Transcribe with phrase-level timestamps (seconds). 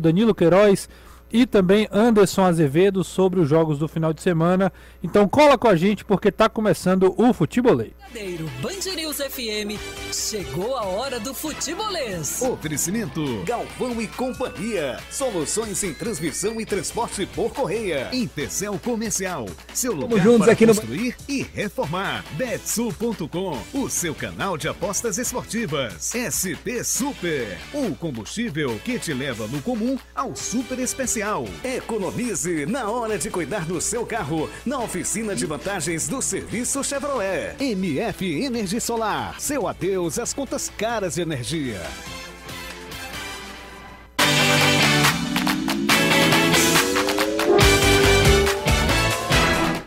[0.00, 0.88] Danilo Queiroz
[1.32, 4.72] e também Anderson Azevedo sobre os jogos do final de semana.
[5.02, 7.92] Então cola com a gente porque está começando o Futebolês.
[8.62, 9.76] Band News FM,
[10.12, 12.40] chegou a hora do futebolês.
[12.42, 18.08] Oferecimento Galvão e Companhia, soluções em transmissão e transporte por correia.
[18.12, 22.24] Intercel Comercial, seu lugar juntos para aqui no- construir e reformar.
[22.36, 26.12] Betsul.com, o seu canal de apostas esportivas.
[26.14, 31.13] SP Super, o combustível que te leva no comum ao super especial.
[31.62, 37.54] Economize na hora de cuidar do seu carro na oficina de vantagens do serviço Chevrolet.
[37.60, 41.80] MF Energia Solar, seu adeus às contas caras de energia.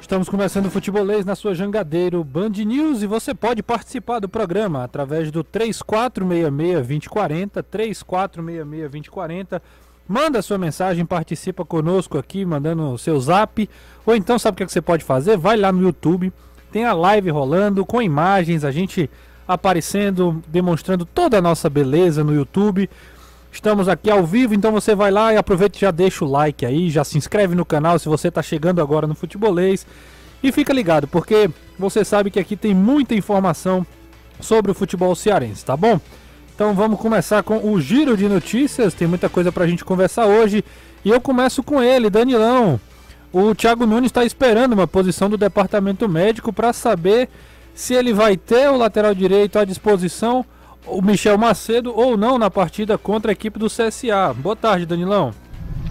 [0.07, 4.85] Estamos começando o Futebolês na sua Jangadeiro Band News e você pode participar do programa
[4.85, 9.61] através do 3466-2040, 3466-2040.
[10.07, 13.69] Manda sua mensagem, participa conosco aqui, mandando o seu zap.
[14.05, 15.37] Ou então, sabe o que que você pode fazer?
[15.37, 16.31] Vai lá no YouTube,
[16.71, 19.09] tem a live rolando com imagens, a gente
[19.47, 22.89] aparecendo, demonstrando toda a nossa beleza no YouTube.
[23.51, 26.65] Estamos aqui ao vivo, então você vai lá e aproveita e já deixa o like
[26.65, 29.85] aí, já se inscreve no canal se você está chegando agora no Futebolês.
[30.43, 31.49] E fica ligado, porque
[31.79, 33.85] você sabe que aqui tem muita informação
[34.39, 35.99] sobre o futebol cearense, tá bom?
[36.57, 40.65] Então vamos começar com o giro de notícias, tem muita coisa pra gente conversar hoje.
[41.05, 42.79] E eu começo com ele, Danilão.
[43.31, 47.29] O Thiago Nunes está esperando uma posição do departamento médico para saber
[47.75, 50.43] se ele vai ter o lateral direito à disposição,
[50.87, 54.33] o Michel Macedo, ou não na partida contra a equipe do CSA.
[54.35, 55.35] Boa tarde, Danilão.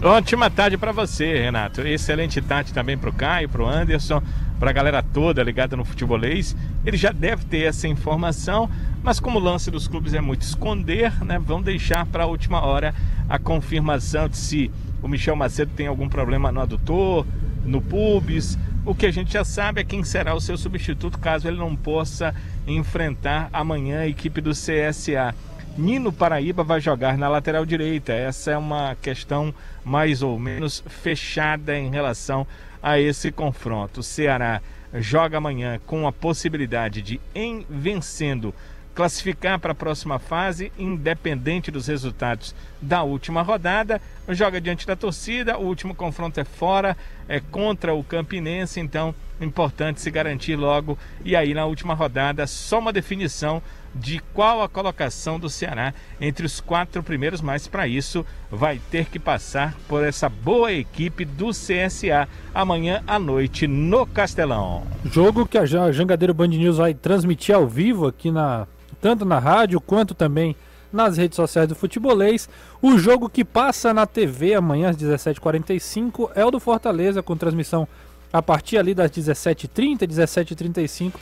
[0.01, 1.81] Ótima tarde para você, Renato.
[1.81, 4.21] Excelente tarde também para o Caio, para o Anderson,
[4.59, 6.55] para a galera toda ligada no futebolês.
[6.85, 8.69] Ele já deve ter essa informação,
[9.01, 11.39] mas como o lance dos clubes é muito esconder, né?
[11.39, 12.93] Vão deixar para a última hora
[13.27, 17.25] a confirmação de se o Michel Macedo tem algum problema no adutor,
[17.65, 18.55] no pubis.
[18.85, 21.75] O que a gente já sabe é quem será o seu substituto caso ele não
[21.75, 22.35] possa
[22.67, 25.33] enfrentar amanhã a equipe do CSA.
[25.77, 28.11] Nino Paraíba vai jogar na lateral direita.
[28.11, 29.53] Essa é uma questão
[29.85, 32.47] mais ou menos fechada em relação
[32.81, 33.99] a esse confronto.
[33.99, 34.59] O Ceará
[34.95, 38.55] joga amanhã com a possibilidade de, em vencendo,
[38.95, 44.01] classificar para a próxima fase, independente dos resultados da última rodada.
[44.29, 46.97] Joga diante da torcida, o último confronto é fora,
[47.29, 50.97] é contra o Campinense, então importante se garantir logo.
[51.23, 53.61] E aí na última rodada, só uma definição
[53.95, 59.05] de qual a colocação do Ceará entre os quatro primeiros, mas para isso vai ter
[59.05, 64.83] que passar por essa boa equipe do CSA amanhã à noite no Castelão.
[65.05, 68.67] Jogo que a Ja- Jangadeiro Band News vai transmitir ao vivo aqui na
[69.01, 70.55] tanto na rádio quanto também
[70.91, 72.49] nas redes sociais do Futebolês.
[72.81, 77.87] O jogo que passa na TV amanhã às 17h45 é o do Fortaleza com transmissão
[78.31, 81.13] a partir ali das 17h30, 17h35.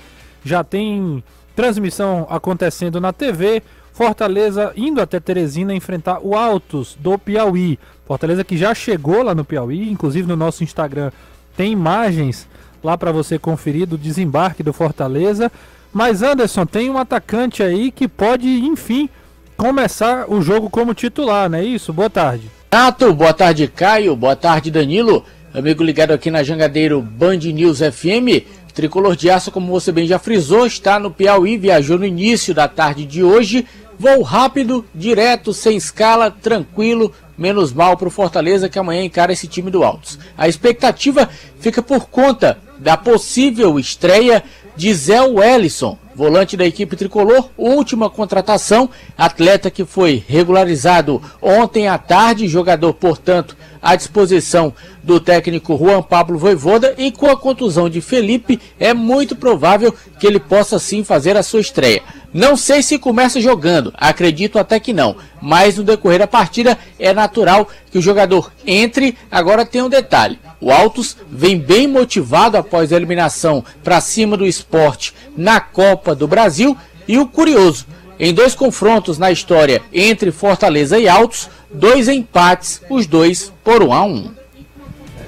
[0.44, 1.24] Já tem
[1.56, 3.64] transmissão acontecendo na TV.
[3.94, 7.80] Fortaleza indo até Teresina enfrentar o Altos do Piauí.
[8.06, 11.12] Fortaleza que já chegou lá no Piauí, inclusive no nosso Instagram
[11.56, 12.48] tem imagens
[12.84, 15.52] lá para você conferir do desembarque do Fortaleza.
[15.92, 19.10] Mas Anderson, tem um atacante aí que pode, enfim,
[19.56, 21.94] começar o jogo como titular, não é isso?
[21.94, 22.52] Boa tarde.
[22.72, 25.24] Renato, boa tarde Caio, boa tarde Danilo,
[25.54, 28.44] amigo ligado aqui na Jangadeiro Band News FM.
[28.76, 32.68] Tricolor de Aço, como você bem já frisou, está no Piauí, viajou no início da
[32.68, 33.66] tarde de hoje.
[33.98, 39.48] Voo rápido, direto, sem escala, tranquilo, menos mal para o Fortaleza que amanhã encara esse
[39.48, 40.20] time do Altos.
[40.38, 44.44] A expectativa fica por conta da possível estreia
[44.76, 51.98] de Zé Wellison, volante da equipe tricolor, última contratação, atleta que foi regularizado ontem à
[51.98, 58.02] tarde, jogador, portanto, à disposição do técnico Juan Pablo Voivoda e com a contusão de
[58.02, 62.02] Felipe, é muito provável que ele possa sim fazer a sua estreia.
[62.36, 67.14] Não sei se começa jogando, acredito até que não, mas no decorrer da partida é
[67.14, 69.18] natural que o jogador entre.
[69.32, 74.46] Agora tem um detalhe: o Altos vem bem motivado após a eliminação para cima do
[74.46, 76.76] esporte na Copa do Brasil.
[77.08, 77.88] E o curioso,
[78.20, 83.94] em dois confrontos na história entre Fortaleza e Altos, dois empates, os dois por 1
[83.94, 84.32] a 1.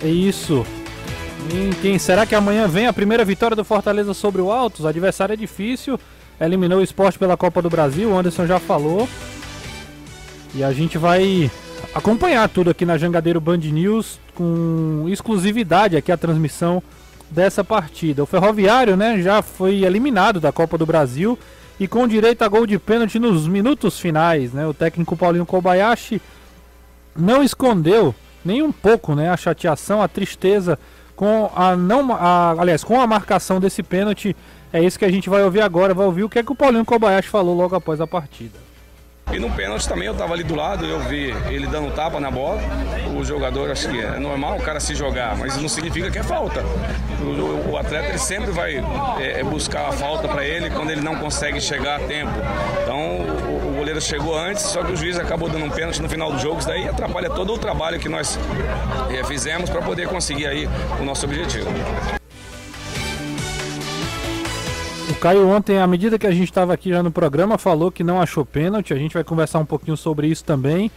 [0.04, 0.66] É isso.
[1.82, 4.84] Quem será que amanhã vem a primeira vitória do Fortaleza sobre o Altos?
[4.84, 5.98] O adversário é difícil.
[6.40, 9.08] Eliminou o esporte pela Copa do Brasil, o Anderson já falou.
[10.54, 11.50] E a gente vai
[11.94, 16.82] acompanhar tudo aqui na Jangadeiro Band News com exclusividade aqui a transmissão
[17.30, 18.24] dessa partida.
[18.24, 21.38] O Ferroviário, né, já foi eliminado da Copa do Brasil
[21.80, 24.66] e com direito a gol de pênalti nos minutos finais, né?
[24.66, 26.22] O técnico Paulinho Kobayashi
[27.16, 28.14] não escondeu
[28.46, 30.80] nem um pouco, né, a chateação, a tristeza
[31.16, 34.36] com a não, a, aliás, com a marcação desse pênalti.
[34.72, 36.56] É isso que a gente vai ouvir agora, vai ouvir o que é que o
[36.56, 38.68] Paulinho Kobayashi falou logo após a partida.
[39.32, 42.32] E no pênalti também eu estava ali do lado, eu vi ele dando tapa na
[42.32, 42.62] bola.
[43.18, 46.24] O jogador, acho que é normal o cara se jogar, mas não significa que é
[46.24, 46.64] falta.
[47.22, 48.78] O, o atleta ele sempre vai
[49.20, 52.32] é, é buscar a falta para ele quando ele não consegue chegar a tempo.
[52.84, 56.08] Então o, o, goleiro chegou antes, só que o juiz acabou dando um pênalti no
[56.08, 56.60] final do jogo.
[56.60, 58.40] Isso daí atrapalha todo o trabalho que nós
[59.10, 60.70] é, fizemos para poder conseguir aí
[61.02, 61.68] o nosso objetivo.
[65.20, 68.22] Caio ontem, à medida que a gente estava aqui já no programa, falou que não
[68.22, 68.94] achou pênalti.
[68.94, 70.92] A gente vai conversar um pouquinho sobre isso também.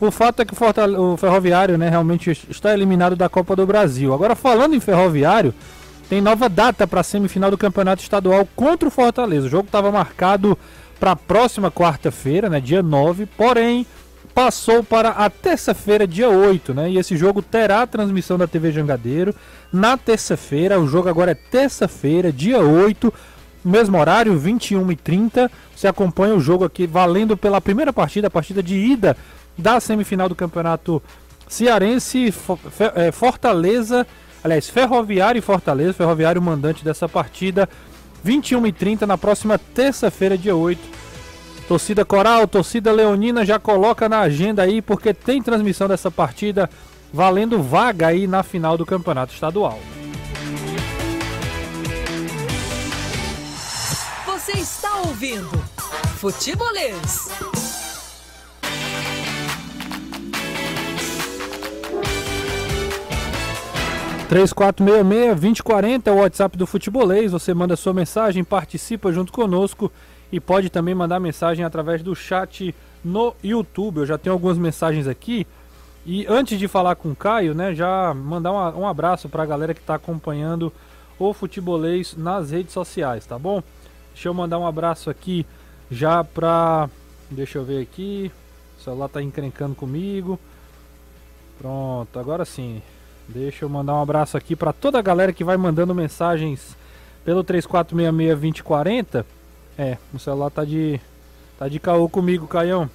[0.00, 3.64] O fato é que o, Fortale o Ferroviário né, realmente está eliminado da Copa do
[3.64, 4.12] Brasil.
[4.12, 5.54] Agora, falando em Ferroviário,
[6.08, 9.46] tem nova data para a semifinal do Campeonato Estadual contra o Fortaleza.
[9.46, 10.58] O jogo estava marcado
[10.98, 13.86] para a próxima quarta-feira, né, dia 9, porém
[14.34, 16.90] passou para a terça-feira, dia 8, né?
[16.90, 19.34] E esse jogo terá transmissão da TV Jangadeiro
[19.72, 20.80] na terça-feira.
[20.80, 23.12] O jogo agora é terça-feira, dia 8
[23.64, 28.30] mesmo horário, 21 e 30 Você acompanha o jogo aqui valendo pela primeira partida, a
[28.30, 29.16] partida de ida
[29.56, 31.02] da semifinal do campeonato
[31.48, 32.32] cearense,
[32.94, 34.06] é, Fortaleza,
[34.42, 37.68] aliás, Ferroviário e Fortaleza, Ferroviário mandante dessa partida,
[38.22, 40.80] 21 e 30 na próxima terça-feira, dia 8.
[41.66, 46.70] Torcida Coral, torcida Leonina já coloca na agenda aí, porque tem transmissão dessa partida
[47.12, 49.78] valendo vaga aí na final do campeonato estadual.
[54.40, 55.50] Você está ouvindo
[56.16, 57.28] Futebolês.
[64.30, 64.82] Três quatro
[66.08, 67.32] é o WhatsApp do Futebolês.
[67.32, 69.92] Você manda sua mensagem, participa junto conosco
[70.32, 73.98] e pode também mandar mensagem através do chat no YouTube.
[73.98, 75.46] Eu já tenho algumas mensagens aqui.
[76.06, 79.74] E antes de falar com o Caio, né, já mandar um abraço para a galera
[79.74, 80.72] que está acompanhando
[81.18, 83.62] o Futebolês nas redes sociais, tá bom?
[84.12, 85.46] Deixa eu mandar um abraço aqui
[85.90, 86.88] já pra.
[87.30, 88.30] Deixa eu ver aqui.
[88.78, 90.38] O celular tá encrencando comigo.
[91.58, 92.82] Pronto, agora sim.
[93.28, 96.76] Deixa eu mandar um abraço aqui para toda a galera que vai mandando mensagens
[97.24, 99.24] pelo 3466-2040.
[99.78, 101.00] É, o celular tá de
[101.58, 102.90] tá de caô comigo, Caião.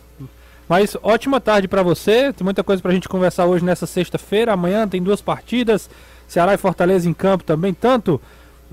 [0.68, 2.34] Mas ótima tarde para você.
[2.34, 4.54] Tem muita coisa pra gente conversar hoje nessa sexta-feira.
[4.54, 5.90] Amanhã tem duas partidas.
[6.28, 8.20] Ceará e Fortaleza em campo também, tanto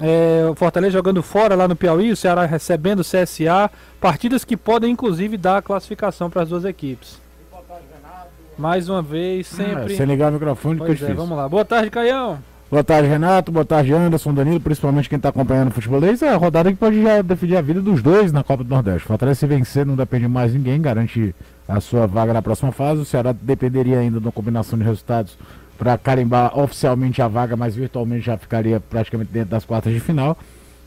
[0.02, 3.70] é, o Fortaleza jogando fora lá no Piauí, o Ceará recebendo o CSA.
[4.00, 7.20] Partidas que podem inclusive dar a classificação para as duas equipes.
[8.58, 9.94] Mais uma vez, sempre.
[9.94, 11.48] É, sem ligar o microfone, pois fica é, Vamos lá.
[11.48, 12.38] Boa tarde, Caião.
[12.70, 13.52] Boa tarde, Renato.
[13.52, 16.22] Boa tarde, Anderson, Danilo, principalmente quem está acompanhando o futebolês.
[16.22, 19.04] É a rodada que pode já definir a vida dos dois na Copa do Nordeste.
[19.04, 21.34] O Fortaleza se vencer não depende mais de ninguém, garante
[21.68, 23.02] a sua vaga na próxima fase.
[23.02, 25.36] O Ceará dependeria ainda de uma combinação de resultados
[25.82, 30.38] para carimbar oficialmente a vaga, mas virtualmente já ficaria praticamente dentro das quartas de final.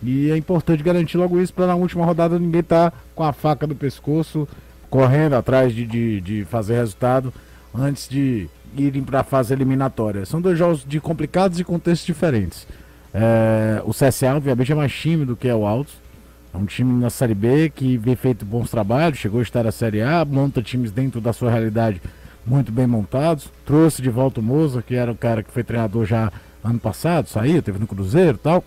[0.01, 3.67] E é importante garantir logo isso para na última rodada ninguém tá com a faca
[3.67, 4.47] no pescoço,
[4.89, 7.33] correndo atrás de, de, de fazer resultado
[7.77, 8.47] antes de
[8.77, 10.25] irem para a fase eliminatória.
[10.25, 12.65] São dois jogos de complicados e contextos diferentes.
[13.13, 15.95] É, o CSA, obviamente, é mais time do que é o Altos.
[16.53, 19.73] É um time na Série B que vem feito bons trabalhos, chegou a estar na
[19.73, 22.01] Série A, monta times dentro da sua realidade
[22.45, 23.49] muito bem montados.
[23.65, 26.31] Trouxe de volta o Moza, que era o cara que foi treinador já
[26.63, 28.63] ano passado, saiu, teve no Cruzeiro e tal.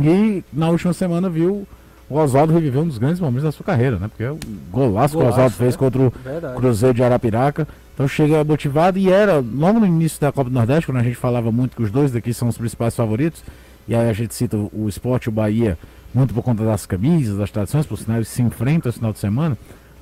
[0.00, 1.66] E na última semana viu
[2.08, 4.08] o Oswaldo reviver um dos grandes momentos da sua carreira, né?
[4.08, 4.38] Porque é o
[4.70, 5.78] golaço, golaço que o Oswaldo fez né?
[5.78, 6.56] contra o Verdade.
[6.56, 7.68] Cruzeiro de Arapiraca.
[7.94, 11.16] Então chega motivado e era, logo no início da Copa do Nordeste, quando a gente
[11.16, 13.42] falava muito que os dois daqui são os principais favoritos,
[13.88, 15.76] e aí a gente cita o esporte e o Bahia
[16.14, 19.18] muito por conta das camisas, das tradições, por sinal eles se enfrentam esse final de
[19.18, 19.58] semana.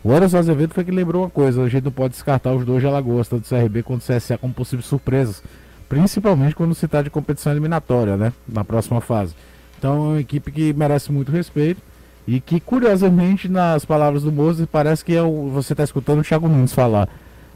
[0.07, 2.81] O Anderson Azevedo foi que lembrou uma coisa: a gente não pode descartar os dois
[2.81, 5.43] de Alagoas, tanto do CRB quanto do CSA, como possíveis surpresas,
[5.89, 8.33] principalmente quando se trata de competição eliminatória, né?
[8.49, 9.35] Na próxima fase.
[9.77, 11.83] Então é uma equipe que merece muito respeito
[12.25, 16.23] e que, curiosamente, nas palavras do Moza, parece que é o, você está escutando o
[16.23, 17.09] Thiago Nunes falar.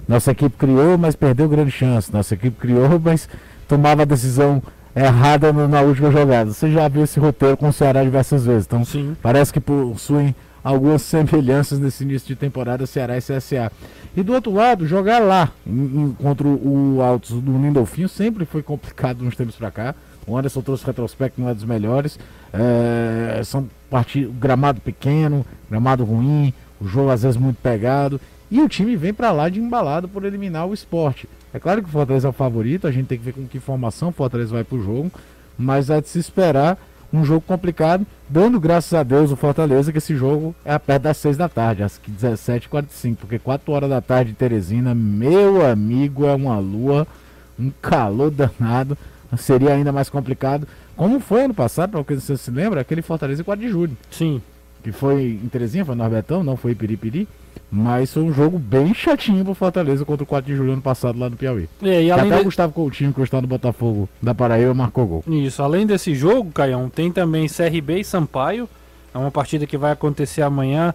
[0.09, 2.13] Nossa equipe criou, mas perdeu grande chance.
[2.13, 3.29] Nossa equipe criou, mas
[3.69, 4.61] tomava a decisão
[4.97, 6.53] errada no, na última jogada.
[6.53, 8.67] Você já viu esse roteiro com o Ceará diversas vezes.
[8.67, 9.17] Então, Sim.
[9.23, 13.71] parece que possuem algumas semelhanças nesse início de temporada Ceará e CSA.
[14.17, 15.51] E do outro lado, jogar lá
[16.19, 19.95] contra o Altos do Lindolfinho sempre foi complicado nos tempos para cá.
[20.27, 22.19] O Anderson trouxe retrospecto, não é dos melhores.
[22.53, 28.21] É, são partidos, gramado pequeno, gramado ruim, o jogo às vezes muito pegado.
[28.51, 31.29] E o time vem para lá de embalado por eliminar o esporte.
[31.55, 33.59] É claro que o Fortaleza é o favorito, a gente tem que ver com que
[33.59, 35.11] formação o Fortaleza vai pro jogo,
[35.59, 36.79] mas é de se esperar
[37.13, 41.17] um jogo complicado, dando graças a Deus o Fortaleza que esse jogo é perto das
[41.17, 46.35] 6 da tarde, às 17h45, porque 4 horas da tarde em Teresina, meu amigo, é
[46.35, 47.07] uma lua,
[47.59, 48.97] um calor danado,
[49.37, 50.67] seria ainda mais complicado.
[50.97, 53.97] Como foi ano passado, para você se lembra, aquele Fortaleza 4 de julho.
[54.11, 54.41] Sim.
[54.83, 57.29] Que foi em Terezinha, foi no Arbetão, não foi Piripiri.
[57.71, 61.19] Mas foi um jogo bem chatinho pro Fortaleza contra o 4 de julho ano passado
[61.19, 61.69] lá no Piauí.
[61.83, 62.45] É, e Até além o de...
[62.45, 65.25] Gustavo Coutinho, que está no Botafogo da Paraíba, marcou gol.
[65.29, 68.69] Isso, além desse jogo, Caião, tem também CRB e Sampaio.
[69.15, 70.95] É uma partida que vai acontecer amanhã,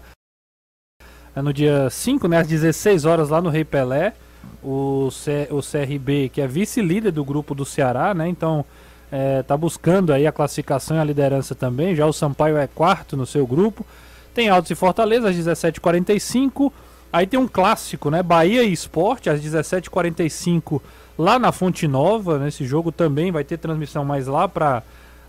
[1.34, 4.14] é no dia 5, né, às 16 horas, lá no Rei Pelé.
[4.62, 5.46] O, C...
[5.50, 8.26] o CRB, que é vice-líder do grupo do Ceará, né?
[8.26, 8.64] Então
[9.10, 11.94] é, tá buscando aí a classificação e a liderança também.
[11.94, 13.86] Já o Sampaio é quarto no seu grupo.
[14.34, 16.72] Tem Altos e Fortaleza às 17h45.
[17.12, 18.22] Aí tem um clássico, né?
[18.22, 20.80] Bahia e Esporte às 17h45
[21.18, 22.38] lá na Fonte Nova.
[22.38, 24.82] Nesse jogo também vai ter transmissão mais lá para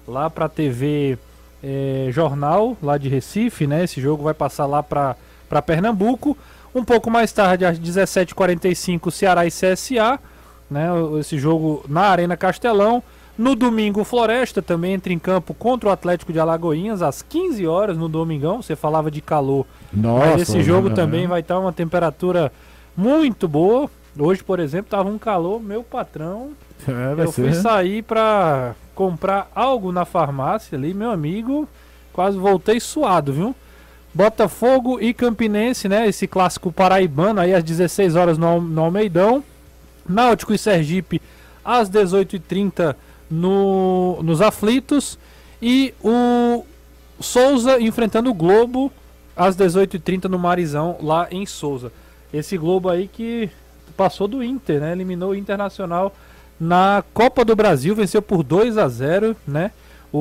[0.08, 1.18] lá para TV
[1.64, 3.84] é, Jornal, lá de Recife, né?
[3.84, 5.16] Esse jogo vai passar lá para
[5.66, 6.38] Pernambuco.
[6.74, 10.20] Um pouco mais tarde, às 17h45, Ceará e CSA.
[10.70, 10.88] Né?
[11.20, 13.02] Esse jogo na Arena Castelão.
[13.38, 17.98] No domingo, Floresta também entra em campo contra o Atlético de Alagoinhas às 15 horas
[17.98, 18.62] no domingão.
[18.62, 19.66] Você falava de calor.
[19.94, 20.96] Nossa, mas esse jogo né?
[20.96, 22.52] também vai estar uma temperatura
[22.96, 23.90] muito boa.
[24.18, 26.50] Hoje, por exemplo, tava um calor, meu patrão.
[26.88, 27.62] É, eu fui ser.
[27.62, 31.68] sair para comprar algo na farmácia ali, meu amigo.
[32.12, 33.56] Quase voltei suado, viu?
[34.12, 36.08] Botafogo e Campinense, né?
[36.08, 39.44] Esse clássico paraibano aí às 16 horas no, no Almeidão.
[40.10, 41.22] Náutico e Sergipe
[41.64, 42.96] às 18h30
[43.30, 45.18] no, nos aflitos.
[45.62, 46.64] E o
[47.20, 48.92] Souza enfrentando o Globo
[49.36, 51.92] às 18h30 no Marizão, lá em Souza.
[52.34, 53.50] Esse Globo aí que
[53.96, 54.92] passou do Inter, né?
[54.92, 56.14] Eliminou o Internacional
[56.60, 59.72] na Copa do Brasil, venceu por 2 a 0 né?
[60.12, 60.20] O,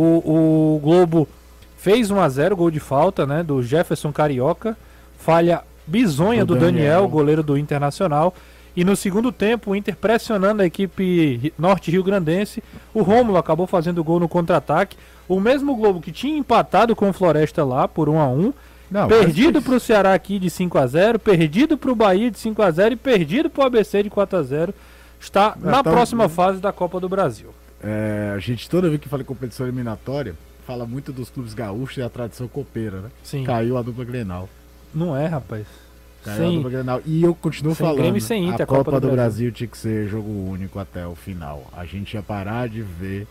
[0.76, 1.28] o Globo
[1.76, 3.42] fez 1 a 0 gol de falta, né?
[3.42, 4.76] Do Jefferson Carioca.
[5.18, 7.08] Falha bizonha Do do Daniel, Daniel.
[7.08, 8.34] goleiro do Internacional.
[8.76, 12.62] E no segundo tempo, o Inter pressionando a equipe norte rio-grandense.
[12.92, 14.96] O Rômulo acabou fazendo gol no contra-ataque.
[15.26, 18.52] O mesmo Globo que tinha empatado com o Floresta lá por 1 a 1
[18.90, 22.38] Não, perdido para o Ceará aqui de 5 a 0 perdido para o Bahia de
[22.38, 24.74] 5 a 0 e perdido para o ABC de 4 a 0
[25.18, 27.48] Está É, na tá- próxima fase da Copa do Brasil.
[27.82, 30.34] É, a gente, toda vez que fala em competição eliminatória,
[30.66, 33.08] fala muito dos clubes gaúchos e a tradição copeira, né?
[33.22, 33.42] Sim.
[33.44, 34.48] Caiu a dupla Grenal.
[34.94, 35.66] Não é, rapaz.
[36.26, 36.54] Caiu a Sim.
[36.56, 37.00] dupla Grenal.
[37.06, 39.46] E eu continuo Sem falando, Grêmio sem Inter, a a Copa Copa, do do, Brasil.
[39.46, 39.52] Brasil.
[39.52, 41.64] tinha que ser jogo único até o final.
[41.76, 43.26] A gente ia parar de ver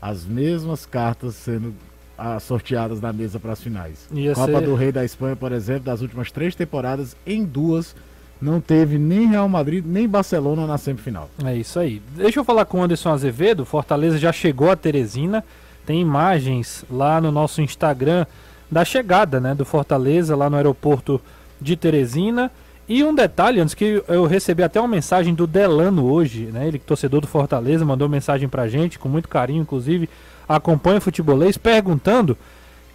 [0.00, 1.74] as mesmas cartas sendo
[2.16, 4.08] ah, sorteadas na mesa para as finais.
[4.12, 7.94] Ia Copa ser- do Rei da Espanha, por exemplo, das últimas três temporadas, em duas,
[8.40, 11.28] não teve nem Real Madrid, nem Barcelona na semifinal.
[11.44, 12.00] É isso aí.
[12.14, 13.64] Deixa eu falar com o Anderson Azevedo.
[13.64, 15.42] Fortaleza já chegou a Teresina.
[15.84, 18.26] Tem imagens lá no nosso Instagram
[18.70, 21.20] da chegada né, do Fortaleza lá no aeroporto
[21.60, 22.50] de Teresina.
[22.88, 26.68] E um detalhe, antes que eu recebi até uma mensagem do Delano hoje, né?
[26.68, 30.08] Ele torcedor do Fortaleza, mandou mensagem pra gente, com muito carinho, inclusive,
[30.48, 32.38] acompanha o futebolês, perguntando.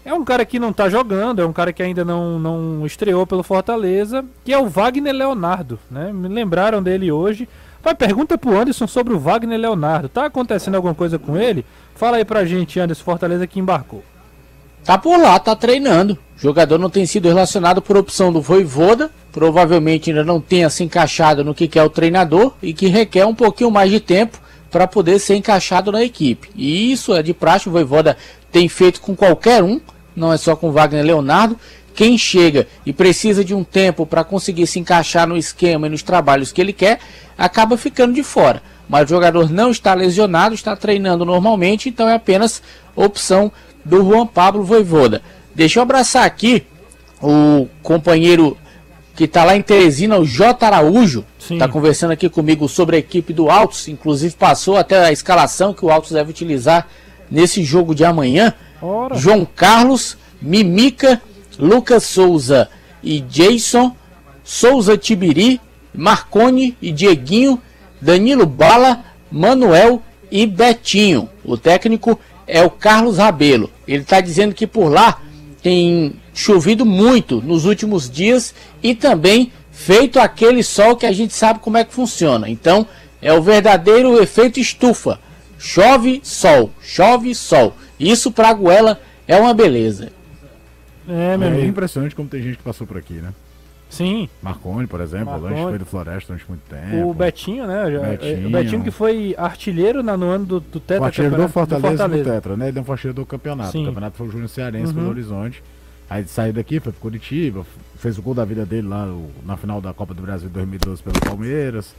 [0.06, 3.28] É um cara que não tá jogando, é um cara que ainda não, não estreou
[3.28, 6.12] pelo Fortaleza, que é o Wagner Leonardo, né?
[6.12, 7.48] Me lembraram dele hoje.
[7.84, 10.08] Pai, pergunta pro Anderson sobre o Wagner Leonardo.
[10.08, 11.66] Tá acontecendo alguma coisa com ele?
[11.96, 14.04] Fala aí pra gente, Anderson Fortaleza que embarcou.
[14.84, 16.18] Tá por lá, tá treinando.
[16.38, 19.12] O jogador não tem sido relacionado por opção do Voivoda.
[19.32, 23.36] Provavelmente ainda não tenha se encaixado no que quer o treinador e que requer um
[23.36, 24.40] pouquinho mais de tempo
[24.72, 26.50] para poder ser encaixado na equipe.
[26.56, 28.18] E isso é de praxe, o Voivoda
[28.52, 29.80] tem feito com qualquer um,
[30.16, 31.58] não é só com Wagner Leonardo.
[31.94, 36.02] Quem chega e precisa de um tempo para conseguir se encaixar no esquema e nos
[36.02, 37.00] trabalhos que ele quer,
[37.38, 38.64] acaba ficando de fora.
[38.88, 42.62] Mas o jogador não está lesionado, está treinando normalmente, então é apenas
[42.96, 43.52] opção
[43.84, 45.22] do Juan Pablo Voivoda.
[45.54, 46.66] Deixa eu abraçar aqui
[47.22, 48.58] o companheiro
[49.16, 50.66] que está lá em Teresina, o J.
[50.66, 55.74] Araújo, está conversando aqui comigo sobre a equipe do Altos, inclusive passou até a escalação
[55.74, 56.88] que o Altos deve utilizar
[57.30, 58.54] nesse jogo de amanhã.
[58.82, 59.16] Ora.
[59.16, 61.22] João Carlos, Mimica,
[61.60, 62.70] Lucas Souza
[63.04, 63.96] e Jason,
[64.44, 65.62] Souza Tibiri,
[65.94, 67.62] Marcone e Dieguinho,
[68.02, 71.30] Danilo Bala, Manuel e Betinho.
[71.44, 73.70] O técnico é o Carlos Rabelo.
[73.88, 75.22] Ele está dizendo que por lá
[75.62, 81.60] tem chovido muito nos últimos dias e também feito aquele sol que a gente sabe
[81.60, 82.50] como é que funciona.
[82.50, 82.86] Então
[83.22, 85.20] é o verdadeiro efeito estufa.
[85.60, 87.76] Chove, sol, chove, sol.
[88.00, 90.12] Isso para a goela é uma beleza.
[91.08, 91.68] É, meu É amigo.
[91.68, 93.30] impressionante como tem gente que passou por aqui, né?
[93.92, 94.28] Sim.
[94.42, 95.54] Marconi, por exemplo, o Marconi.
[95.54, 97.08] Lanche foi do Floresta durante muito tempo.
[97.10, 97.92] O Betinho, né?
[97.92, 98.48] já- Betinho.
[98.48, 101.70] O Betinho que foi artilheiro na- no ano do, do Tetra O artilheiro do Campeonato-
[101.70, 102.68] Fortaleza, do Tetra, né?
[102.70, 103.72] Ele não foi artilheiro do campeonato.
[103.72, 103.84] Sim.
[103.84, 104.94] O campeonato foi o Júnior Cearense, Uhum.
[104.94, 105.62] Belo Horizonte.
[106.10, 107.66] Aí saiu daqui, foi pro Curitiba,
[107.98, 110.54] fez o gol da vida dele lá o- na final da Copa do Brasil de
[110.54, 111.94] 2012 pelo Palmeiras.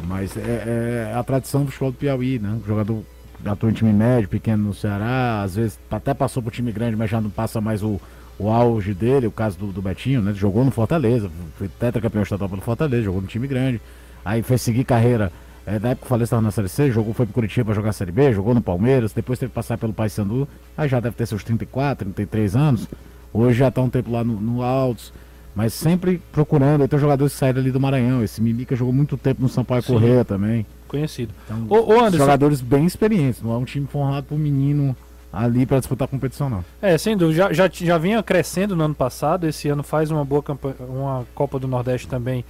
[0.00, 2.56] Mas é, é a tradição do futebol do Piauí, né?
[2.64, 3.02] O jogador
[3.44, 7.10] atua em time médio, pequeno no Ceará, às vezes até passou pro time grande, mas
[7.10, 8.00] já não passa mais o,
[8.38, 10.32] o auge dele, o caso do, do Betinho, né?
[10.34, 13.80] Jogou no Fortaleza, foi tetracampeão estadual pelo Fortaleza, jogou no time grande.
[14.24, 15.32] Aí foi seguir carreira.
[15.64, 17.74] É, na época que o Fortaleza estava na Série C, jogou, foi pro Curitiba pra
[17.74, 21.00] jogar a Série B, jogou no Palmeiras, depois teve que passar pelo Paysandu, aí já
[21.00, 22.88] deve ter seus 34, 33 anos.
[23.32, 25.12] Hoje já tá um tempo lá no, no Altos,
[25.54, 26.86] mas sempre procurando.
[26.86, 28.22] Tem jogadores que saíram ali do Maranhão.
[28.22, 29.82] Esse Mimica jogou muito tempo no Sampaio.
[29.82, 30.64] Correia também.
[30.86, 31.34] Conhecido.
[31.44, 34.96] Então, Ô, ô Anderson, jogadores bem experientes, não é um time formado por menino
[35.44, 36.64] ali para disputar a competição, não.
[36.80, 37.52] É, sem dúvida.
[37.52, 39.46] Já, já, já vinha crescendo no ano passado.
[39.46, 42.44] Esse ano faz uma boa campanha, uma Copa do Nordeste também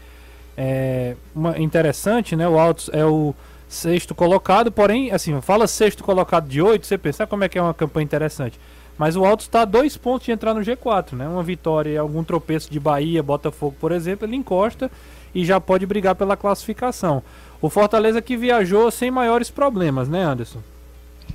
[0.57, 2.49] é, uma, interessante, né?
[2.49, 3.35] O Altos é o
[3.69, 7.59] sexto colocado, porém, assim, fala sexto colocado de oito, você pensa "Ah, como é que
[7.59, 8.59] é uma campanha interessante.
[8.97, 11.28] Mas o Altos está a dois pontos de entrar no G4, né?
[11.28, 14.90] Uma vitória e algum tropeço de Bahia, Botafogo, por exemplo, ele encosta
[15.35, 17.23] e já pode brigar pela classificação.
[17.61, 20.61] O Fortaleza que viajou sem maiores problemas, né, Anderson?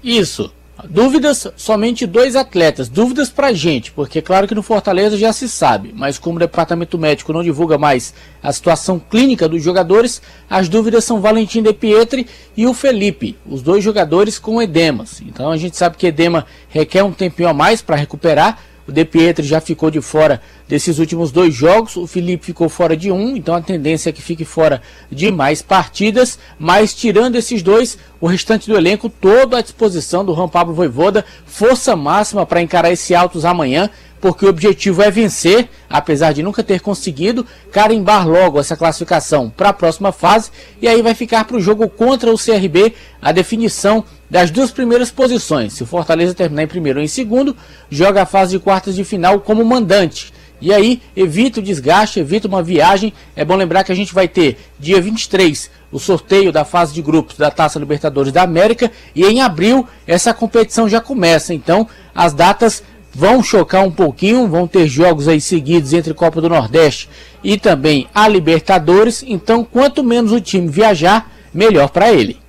[0.03, 0.51] Isso.
[0.89, 2.89] Dúvidas, somente dois atletas.
[2.89, 6.97] Dúvidas pra gente, porque claro que no Fortaleza já se sabe, mas como o departamento
[6.97, 12.27] médico não divulga mais a situação clínica dos jogadores, as dúvidas são Valentim De Pietri
[12.55, 15.21] e o Felipe, os dois jogadores com edemas.
[15.21, 18.59] Então a gente sabe que edema requer um tempinho a mais para recuperar.
[18.91, 22.95] O De Pietri já ficou de fora desses últimos dois jogos, o Felipe ficou fora
[22.95, 27.63] de um, então a tendência é que fique fora de mais partidas, mas tirando esses
[27.63, 32.61] dois, o restante do elenco todo à disposição do Juan Pablo Voivoda, força máxima para
[32.61, 33.89] encarar esse Altos amanhã,
[34.21, 39.69] porque o objetivo é vencer, apesar de nunca ter conseguido, carimbar logo essa classificação para
[39.69, 44.05] a próxima fase, e aí vai ficar para o jogo contra o CRB a definição
[44.29, 45.73] das duas primeiras posições.
[45.73, 47.57] Se o Fortaleza terminar em primeiro ou em segundo,
[47.89, 50.31] joga a fase de quartas de final como mandante.
[50.61, 53.11] E aí, evita o desgaste, evita uma viagem.
[53.35, 57.01] É bom lembrar que a gente vai ter dia 23 o sorteio da fase de
[57.01, 61.53] grupos da Taça Libertadores da América e em abril essa competição já começa.
[61.53, 66.49] Então, as datas vão chocar um pouquinho, vão ter jogos aí seguidos entre Copa do
[66.49, 67.09] Nordeste
[67.43, 69.23] e também a Libertadores.
[69.27, 72.39] Então, quanto menos o time viajar, melhor para ele.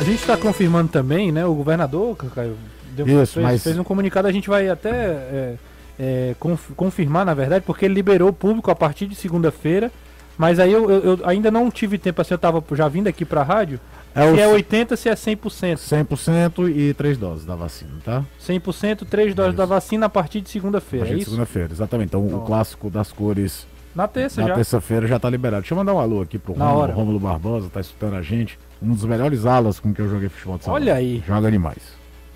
[0.00, 1.44] A gente está confirmando também, né?
[1.46, 2.56] O governador, Caio,
[2.96, 5.54] deu- Isso, fez, mas- fez um comunicado, a gente vai até é,
[6.00, 9.92] é, conf- confirmar, na verdade, porque ele liberou o público a partir de segunda-feira.
[10.36, 13.24] Mas aí eu, eu- eu ainda não tive tempo assim, eu tava já vindo aqui
[13.24, 13.78] pra rádio.
[14.14, 15.76] É se o é 80, se é 100%.
[15.76, 18.24] 100% e três doses da vacina, tá?
[18.40, 19.56] 100%, três doses Isso.
[19.58, 21.06] da vacina a partir de A segunda-feira.
[21.06, 21.30] É partir de isso?
[21.30, 22.08] segunda-feira, exatamente.
[22.08, 22.46] Então, o Pronto.
[22.46, 24.54] clássico das cores Na terça na já.
[24.54, 25.62] terça-feira já tá liberado.
[25.62, 28.58] Deixa eu mandar um alô aqui pro Na Rômulo, Barbosa, tá escutando a gente.
[28.82, 31.22] Um dos melhores alas com que eu joguei futebol de São Olha aí.
[31.26, 31.78] Joga demais.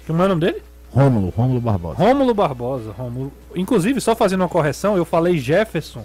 [0.06, 0.62] Como é o nome dele?
[0.90, 1.98] Rômulo, Rômulo Barbosa.
[1.98, 2.92] Rômulo Barbosa.
[2.96, 3.32] Rômulo.
[3.54, 6.04] Inclusive, só fazendo uma correção, eu falei Jefferson.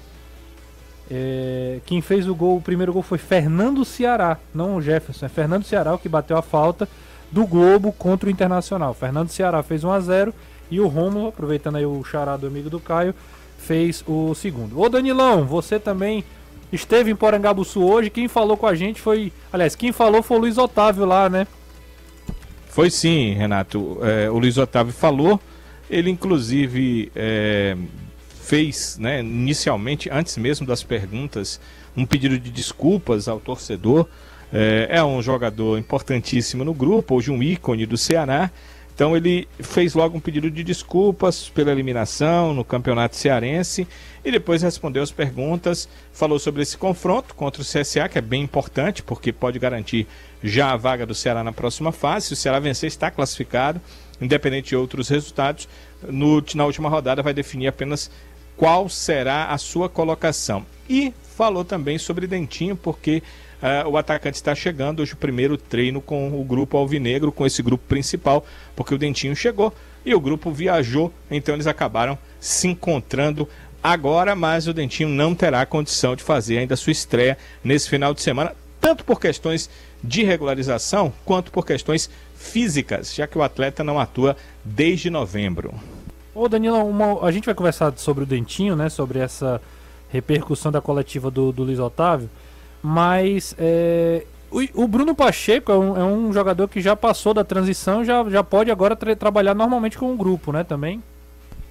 [1.14, 5.26] É, quem fez o gol, o primeiro gol foi Fernando Ceará, não o Jefferson.
[5.26, 6.88] É Fernando Ceará o que bateu a falta
[7.30, 8.94] do Globo contra o Internacional.
[8.94, 10.34] Fernando Ceará fez 1 a 0
[10.70, 13.14] e o Rômulo, aproveitando aí o chará do amigo do Caio,
[13.58, 14.80] fez o segundo.
[14.80, 16.24] Ô Danilão, você também
[16.72, 18.10] esteve em Porangabuçu hoje.
[18.10, 19.34] Quem falou com a gente foi.
[19.52, 21.46] Aliás, quem falou foi o Luiz Otávio lá, né?
[22.68, 24.00] Foi sim, Renato.
[24.02, 25.38] É, o Luiz Otávio falou.
[25.90, 27.76] Ele, inclusive, é,
[28.52, 31.58] fez, né, inicialmente, antes mesmo das perguntas,
[31.96, 34.06] um pedido de desculpas ao torcedor.
[34.52, 38.52] É, é um jogador importantíssimo no grupo, hoje um ícone do Ceará.
[38.94, 43.88] Então ele fez logo um pedido de desculpas pela eliminação no campeonato cearense
[44.24, 48.44] e depois respondeu as perguntas, falou sobre esse confronto contra o CSA, que é bem
[48.44, 50.06] importante, porque pode garantir
[50.44, 52.28] já a vaga do Ceará na próxima fase.
[52.28, 53.80] Se o Ceará vencer, está classificado,
[54.20, 55.70] independente de outros resultados.
[56.04, 58.12] No, na última rodada vai definir apenas
[58.62, 60.64] qual será a sua colocação.
[60.88, 63.24] E falou também sobre Dentinho, porque
[63.60, 67.64] ah, o atacante está chegando hoje o primeiro treino com o grupo Alvinegro, com esse
[67.64, 68.46] grupo principal,
[68.76, 69.74] porque o Dentinho chegou
[70.06, 73.50] e o grupo viajou, então eles acabaram se encontrando
[73.82, 78.14] agora, mas o Dentinho não terá condição de fazer ainda a sua estreia nesse final
[78.14, 79.72] de semana, tanto por questões
[80.04, 85.74] de regularização quanto por questões físicas, já que o atleta não atua desde novembro.
[86.34, 88.90] Ô Danilo, uma- a gente vai conversar sobre o Dentinho, né?
[88.90, 89.62] Sobre essa
[90.10, 92.30] repercussão da coletiva do, do Luiz Otávio.
[92.82, 97.44] Mas é, o, o Bruno Pacheco é um, é um jogador que já passou da
[97.44, 100.64] transição já, já pode agora tra- trabalhar normalmente com o grupo, né?
[100.64, 101.02] Também.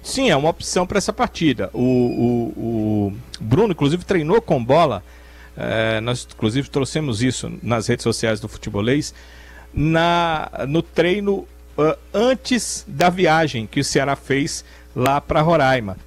[0.03, 1.69] Sim, é uma opção para essa partida.
[1.73, 5.03] O, o, o, Bruno, inclusive, treinou com bola.
[5.55, 9.13] É, nós, inclusive, trouxemos isso nas redes sociais do Futebolês.
[9.73, 11.45] Na, no treino
[12.13, 14.63] antes da viagem que o Ceará fez
[14.95, 15.97] lá para Roraima.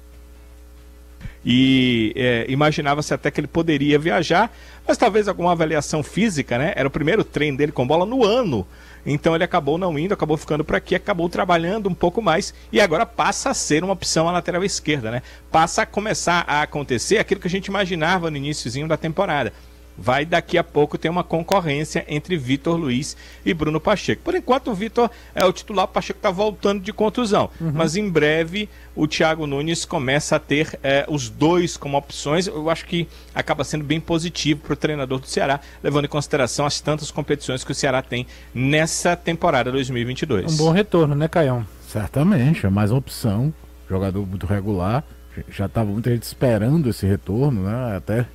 [1.45, 4.51] E é, imaginava-se até que ele poderia viajar,
[4.87, 6.73] mas talvez alguma avaliação física, né?
[6.75, 8.65] Era o primeiro treino dele com bola no ano.
[9.05, 12.81] Então ele acabou não indo, acabou ficando por aqui, acabou trabalhando um pouco mais e
[12.81, 15.21] agora passa a ser uma opção à lateral esquerda, né?
[15.51, 19.53] Passa a começar a acontecer aquilo que a gente imaginava no iníciozinho da temporada
[19.97, 24.21] vai daqui a pouco ter uma concorrência entre Vitor Luiz e Bruno Pacheco.
[24.23, 27.49] Por enquanto, o Vitor é o titular, o Pacheco está voltando de contusão.
[27.59, 27.71] Uhum.
[27.73, 32.47] Mas em breve o Thiago Nunes começa a ter é, os dois como opções.
[32.47, 36.65] Eu acho que acaba sendo bem positivo para o treinador do Ceará, levando em consideração
[36.65, 40.53] as tantas competições que o Ceará tem nessa temporada 2022.
[40.53, 41.65] Um bom retorno, né, Caião?
[41.87, 43.53] Certamente, é mais uma opção.
[43.89, 45.03] Jogador muito regular.
[45.49, 47.97] Já estava muita gente esperando esse retorno, né?
[47.97, 48.25] Até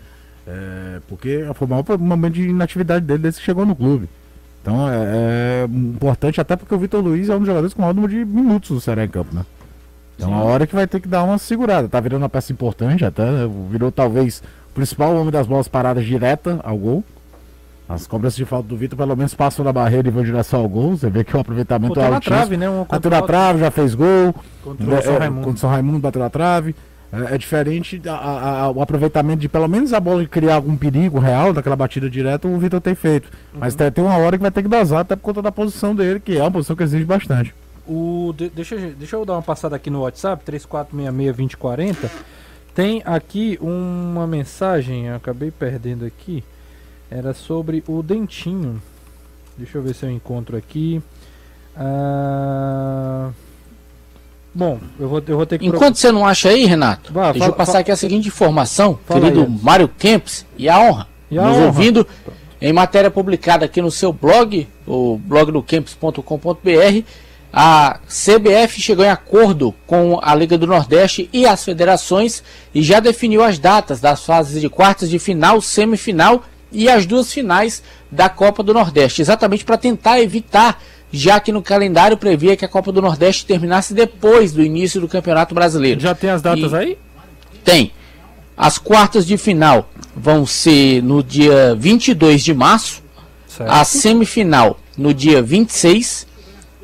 [0.47, 4.09] é, porque foi o maior momento de inatividade dele desde que chegou no clube.
[4.63, 7.95] Então é, é importante, até porque o Vitor Luiz é um dos jogadores com o
[7.95, 9.45] número de minutos do Ceará em campo, né?
[10.17, 11.89] Então é a hora que vai ter que dar uma segurada.
[11.89, 13.51] Tá virando uma peça importante até, né?
[13.71, 17.05] virou talvez o principal homem das bolas paradas direta ao gol.
[17.89, 20.69] As cobranças de falta do Vitor pelo menos passam na barreira e vão direção ao
[20.69, 20.97] gol.
[20.97, 22.37] Você vê que o aproveitamento é altíssimo.
[22.37, 22.71] Trave, né?
[22.71, 24.33] Um bateu na trave, já fez gol.
[24.63, 25.41] Contra o São é, Raimundo.
[25.43, 26.77] Contra o São Raimundo bateu na trave.
[27.13, 30.55] É, é diferente a, a, a, o aproveitamento de pelo menos a bola de criar
[30.55, 33.27] algum perigo real daquela batida direta, o Vitor tem feito.
[33.53, 33.61] Uhum.
[33.61, 35.95] Mas tem, tem, uma hora que vai ter que dosar, até por conta da posição
[35.95, 37.55] dele, que é uma posição que exige bastante.
[37.87, 42.11] O, de, deixa, deixa eu dar uma passada aqui no WhatsApp, 3466-2040.
[42.75, 46.45] Tem aqui uma mensagem, acabei perdendo aqui.
[47.11, 48.81] Era sobre o dentinho.
[49.59, 51.03] Deixa eu ver se eu encontro aqui.
[51.77, 53.31] Ah.
[54.53, 55.67] Bom, eu vou, eu vou ter que.
[55.67, 58.29] Enquanto você não acha aí, Renato, Vá, deixa fala, eu passar fala, aqui a seguinte
[58.29, 59.59] informação, querido aí.
[59.63, 61.67] Mário Kempis, e a honra, e a nos honra.
[61.67, 62.07] ouvindo
[62.61, 67.05] em matéria publicada aqui no seu blog, o blog do Kempis.com.br.
[67.53, 73.01] A CBF chegou em acordo com a Liga do Nordeste e as federações e já
[73.01, 78.29] definiu as datas das fases de quartas de final, semifinal e as duas finais da
[78.29, 80.81] Copa do Nordeste, exatamente para tentar evitar
[81.13, 85.09] já que no calendário previa que a Copa do Nordeste terminasse depois do início do
[85.09, 86.01] Campeonato Brasileiro.
[86.01, 86.99] Já tem as datas e aí?
[87.65, 87.93] Tem.
[88.57, 93.03] As quartas de final vão ser no dia 22 de março,
[93.47, 93.71] certo.
[93.71, 96.27] a semifinal no dia 26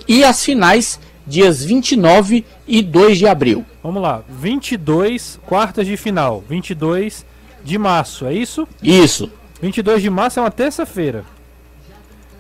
[0.08, 3.64] e as finais dias 29 e 2 de abril.
[3.82, 7.26] Vamos lá, 22 quartas de final, 22
[7.64, 8.66] de março, é isso?
[8.82, 9.30] Isso.
[9.60, 11.24] 22 de março é uma terça-feira.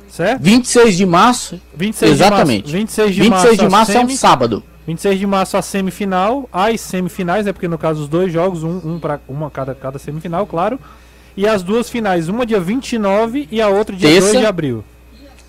[0.08, 0.42] Certo?
[0.42, 1.60] 26 de março.
[1.76, 2.66] 26 exatamente.
[2.66, 4.62] De março, 26 de 26 março, de março é um sábado.
[4.86, 8.80] 26 de março a semifinal, as semifinais, é porque no caso os dois jogos, um,
[8.84, 10.78] um para uma cada, cada semifinal, claro.
[11.36, 14.84] E as duas finais, uma dia 29 e a outra dia terça 2 de abril.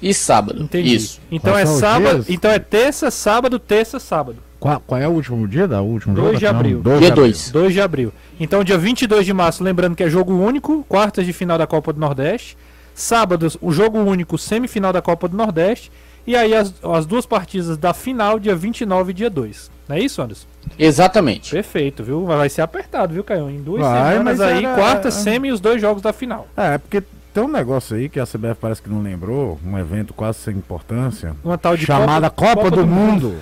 [0.02, 0.62] E sábado.
[0.62, 0.96] Entendi.
[0.96, 1.22] Isso.
[1.32, 4.38] Então Quais é sábado, então é terça, sábado, terça, sábado.
[4.60, 6.39] Qual, qual, é o último dia da último 2 jogo?
[6.39, 6.82] De abril.
[6.82, 7.52] 2 dia 2.
[7.52, 8.13] 2 de abril.
[8.39, 11.93] Então dia 22 de março, lembrando que é jogo único, quartas de final da Copa
[11.93, 12.58] do Nordeste.
[12.98, 15.92] Sábados, o jogo único, semifinal da Copa do Nordeste.
[16.26, 19.70] E aí as, as duas partidas da final, dia 29 e dia 2.
[19.88, 20.48] Não é isso, Anderson?
[20.80, 21.52] Exatamente.
[21.52, 22.26] Perfeito, viu?
[22.26, 23.52] Vai ser apertado, viu, Caio?
[23.52, 24.74] Em duas Vai, semanas aí, era...
[24.74, 26.48] quarta, semi e os dois jogos da final.
[26.58, 29.78] É, é, porque tem um negócio aí que a CBF parece que não lembrou, um
[29.78, 31.36] evento quase sem importância.
[31.44, 33.40] Uma tal de chamada Copa, Copa, Copa do, do mundo, mundo,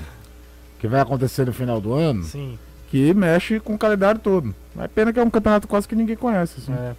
[0.77, 2.23] que vai acontecer no final do ano.
[2.25, 2.59] Sim.
[2.91, 4.53] Que mexe com o calendário todo.
[4.77, 6.55] É pena que é um campeonato quase que ninguém conhece.
[6.57, 6.73] Assim.
[6.73, 6.93] É.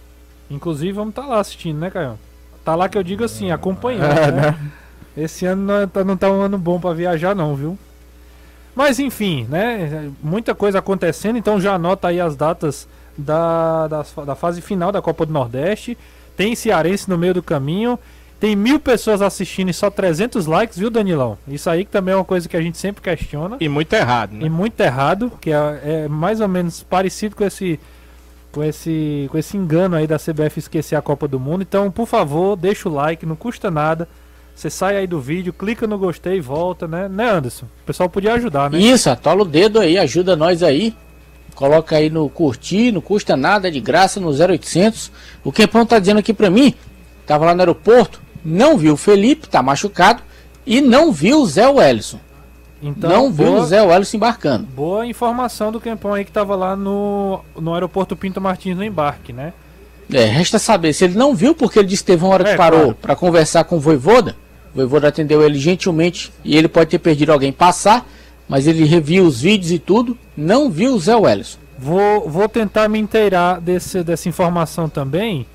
[0.49, 2.17] Inclusive, vamos estar tá lá assistindo, né, Caio?
[2.67, 4.11] Tá lá que eu digo assim, acompanhando.
[4.11, 4.41] É, né?
[4.41, 4.57] né?
[5.15, 7.79] Esse ano não é, tá, não tá um ano bom para viajar, não, viu?
[8.75, 10.11] Mas enfim, né?
[10.21, 12.85] Muita coisa acontecendo, então já anota aí as datas
[13.17, 15.97] da, da, da fase final da Copa do Nordeste.
[16.35, 17.97] Tem Cearense no meio do caminho.
[18.37, 21.37] Tem mil pessoas assistindo e só 300 likes, viu, Danilão?
[21.47, 23.55] Isso aí que também é uma coisa que a gente sempre questiona.
[23.61, 24.45] E muito errado, né?
[24.45, 27.79] E muito errado, que é, é mais ou menos parecido com esse
[28.57, 31.61] com esse, com esse engano aí da CBF esquecer a Copa do Mundo.
[31.61, 34.09] Então, por favor, deixa o like, não custa nada.
[34.55, 37.07] Você sai aí do vídeo, clica no gostei e volta, né?
[37.07, 37.67] Né, Anderson?
[37.67, 38.79] O pessoal podia ajudar, né?
[38.79, 40.95] Isso, atola o dedo aí, ajuda nós aí.
[41.53, 45.11] Coloca aí no curtir, não custa nada, é de graça no 0800.
[45.43, 46.73] O Kempão tá dizendo aqui pra mim,
[47.27, 50.23] tava lá no aeroporto, não viu o Felipe, tá machucado,
[50.65, 52.19] e não viu o Zé Wellison.
[52.81, 54.65] Então, não viu boa, o Zé Welles embarcando.
[54.67, 59.33] Boa informação do Kempão aí que estava lá no, no aeroporto Pinto Martins no embarque,
[59.33, 59.53] né?
[60.13, 62.51] É, resta saber se ele não viu, porque ele disse que teve uma hora que
[62.51, 62.97] é, parou claro.
[63.01, 64.35] para conversar com o Voivoda.
[64.73, 68.05] O Voivoda atendeu ele gentilmente e ele pode ter perdido alguém passar.
[68.47, 71.59] mas ele reviu os vídeos e tudo, não viu o Zé Wellison.
[71.77, 75.45] Vou, vou tentar me inteirar desse, dessa informação também,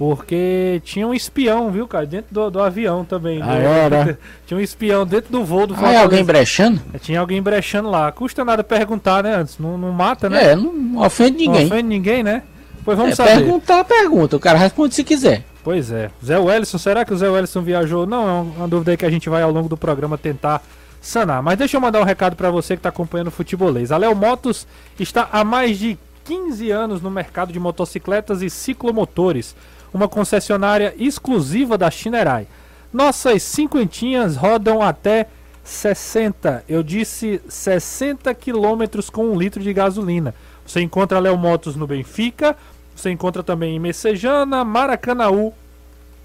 [0.00, 3.42] porque tinha um espião, viu, cara, dentro do, do avião também.
[3.42, 4.18] Ah, do- era?
[4.48, 6.24] Tinha um espião dentro do voo do Ah, é alguém Fortaleza.
[6.24, 6.80] brechando?
[6.94, 8.10] É, Tinha alguém brechando lá.
[8.10, 9.58] Custa nada perguntar, né, antes?
[9.58, 10.52] Não, não mata, né?
[10.52, 11.66] É, não ofende Não ninguém.
[11.66, 12.42] ofende ninguém, né?
[12.82, 13.34] Pois vamos É, saber.
[13.42, 14.36] perguntar, pergunta.
[14.36, 15.44] O cara responde se quiser.
[15.62, 16.10] Pois é.
[16.24, 18.06] Zé Wellison, será que o Zé Wellison viajou?
[18.06, 20.62] Não, é uma dúvida aí que a gente vai ao longo do programa tentar
[20.98, 21.42] sanar.
[21.42, 23.92] Mas deixa eu mandar um recado para você que está acompanhando o futebolês.
[23.92, 24.66] A Léo Motos
[24.98, 29.54] está há mais de 15 anos no mercado de motocicletas e ciclomotores.
[29.92, 32.46] Uma concessionária exclusiva da Chinerai.
[32.92, 35.26] Nossas cinquentinhas rodam até
[35.62, 40.34] 60, eu disse 60 quilômetros com um litro de gasolina.
[40.66, 42.56] Você encontra Léo Motos no Benfica,
[42.94, 45.52] você encontra também em Messejana, Maracanaú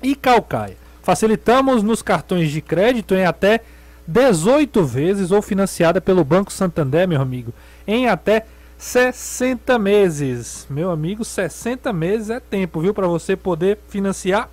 [0.01, 0.77] e Calcaia.
[1.01, 3.61] Facilitamos nos cartões de crédito em até
[4.07, 7.53] 18 vezes ou financiada pelo Banco Santander, meu amigo,
[7.87, 8.45] em até
[8.77, 10.67] 60 meses.
[10.69, 14.49] Meu amigo, 60 meses é tempo, viu, para você poder financiar.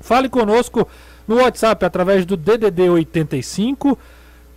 [0.00, 0.88] Fale conosco
[1.26, 3.98] no WhatsApp através do DDD 85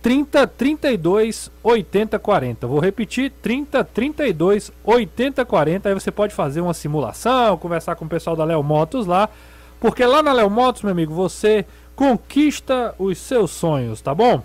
[0.04, 2.66] 30 32 80 40.
[2.66, 5.88] Vou repetir: 30 32 80 40.
[5.88, 9.30] Aí você pode fazer uma simulação, conversar com o pessoal da Léo Motos lá.
[9.80, 11.64] Porque lá na Léo Motos, meu amigo, você
[11.96, 14.42] conquista os seus sonhos, tá bom?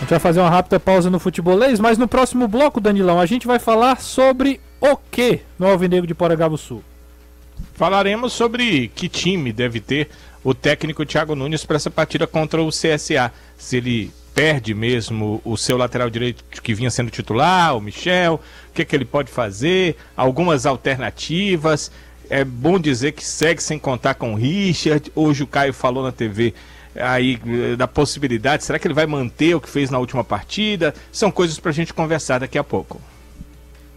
[0.00, 3.26] A gente vai fazer uma rápida pausa no futebolês, mas no próximo bloco, Danilão, a
[3.26, 6.82] gente vai falar sobre o que no Alvinegro de Porangaba Sul.
[7.74, 10.08] Falaremos sobre que time deve ter
[10.42, 13.30] o técnico Thiago Nunes para essa partida contra o CSA.
[13.58, 18.72] Se ele perde mesmo o seu lateral direito que vinha sendo titular, o Michel, o
[18.72, 21.92] que, que ele pode fazer, algumas alternativas.
[22.30, 25.12] É bom dizer que segue sem contar com o Richard.
[25.14, 26.54] Hoje o Caio falou na TV
[26.94, 28.64] aí eh, da possibilidade.
[28.64, 30.94] Será que ele vai manter o que fez na última partida?
[31.12, 33.00] São coisas para a gente conversar daqui a pouco.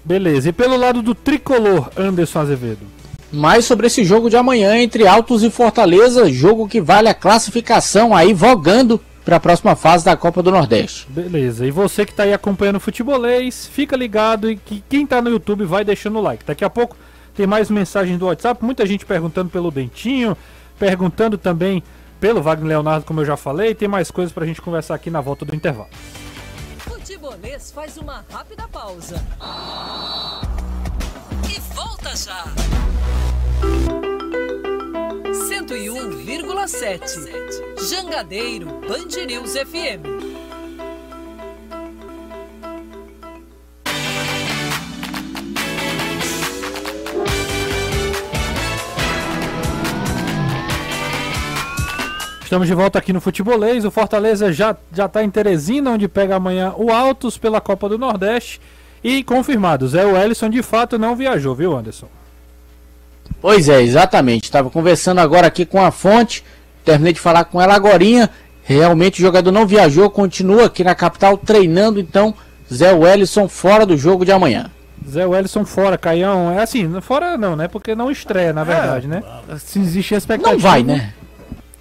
[0.06, 2.86] Beleza, e pelo lado do tricolor, Anderson Azevedo.
[3.32, 8.16] Mais sobre esse jogo de amanhã entre Altos e Fortaleza, jogo que vale a classificação
[8.16, 11.08] aí vogando para a próxima fase da Copa do Nordeste.
[11.10, 15.22] Beleza, e você que tá aí acompanhando o futebolês, fica ligado e que quem tá
[15.22, 16.44] no YouTube vai deixando o like.
[16.46, 16.98] Daqui a pouco
[17.34, 20.38] tem mais mensagens do WhatsApp, muita gente perguntando pelo Dentinho,
[20.78, 21.82] perguntando também
[22.24, 25.20] pelo Wagner Leonardo, como eu já falei, tem mais coisas pra gente conversar aqui na
[25.20, 25.90] volta do intervalo.
[26.78, 29.22] Futebolês faz uma rápida pausa.
[31.54, 32.46] E volta já.
[35.50, 40.43] 101,7 Jangadeiro Band News FM.
[52.54, 53.84] Estamos de volta aqui no Futebolês.
[53.84, 57.98] O Fortaleza já, já tá em Teresina, onde pega amanhã o Altos pela Copa do
[57.98, 58.62] Nordeste.
[59.04, 62.06] E confirmado, Zé Wellison de fato não viajou, viu, Anderson?
[63.42, 64.44] Pois é, exatamente.
[64.44, 66.44] Estava conversando agora aqui com a fonte,
[66.86, 68.30] terminei de falar com ela agorinha.
[68.62, 72.36] Realmente o jogador não viajou, continua aqui na capital treinando, então
[72.72, 74.70] Zé Wellison fora do jogo de amanhã.
[75.10, 76.52] Zé Wellison fora, Caião.
[76.52, 77.68] É assim, fora não, né?
[77.68, 79.24] Porque não estreia, na verdade, né?
[79.58, 80.54] Se existia expectativa.
[80.54, 81.16] Não vai, né?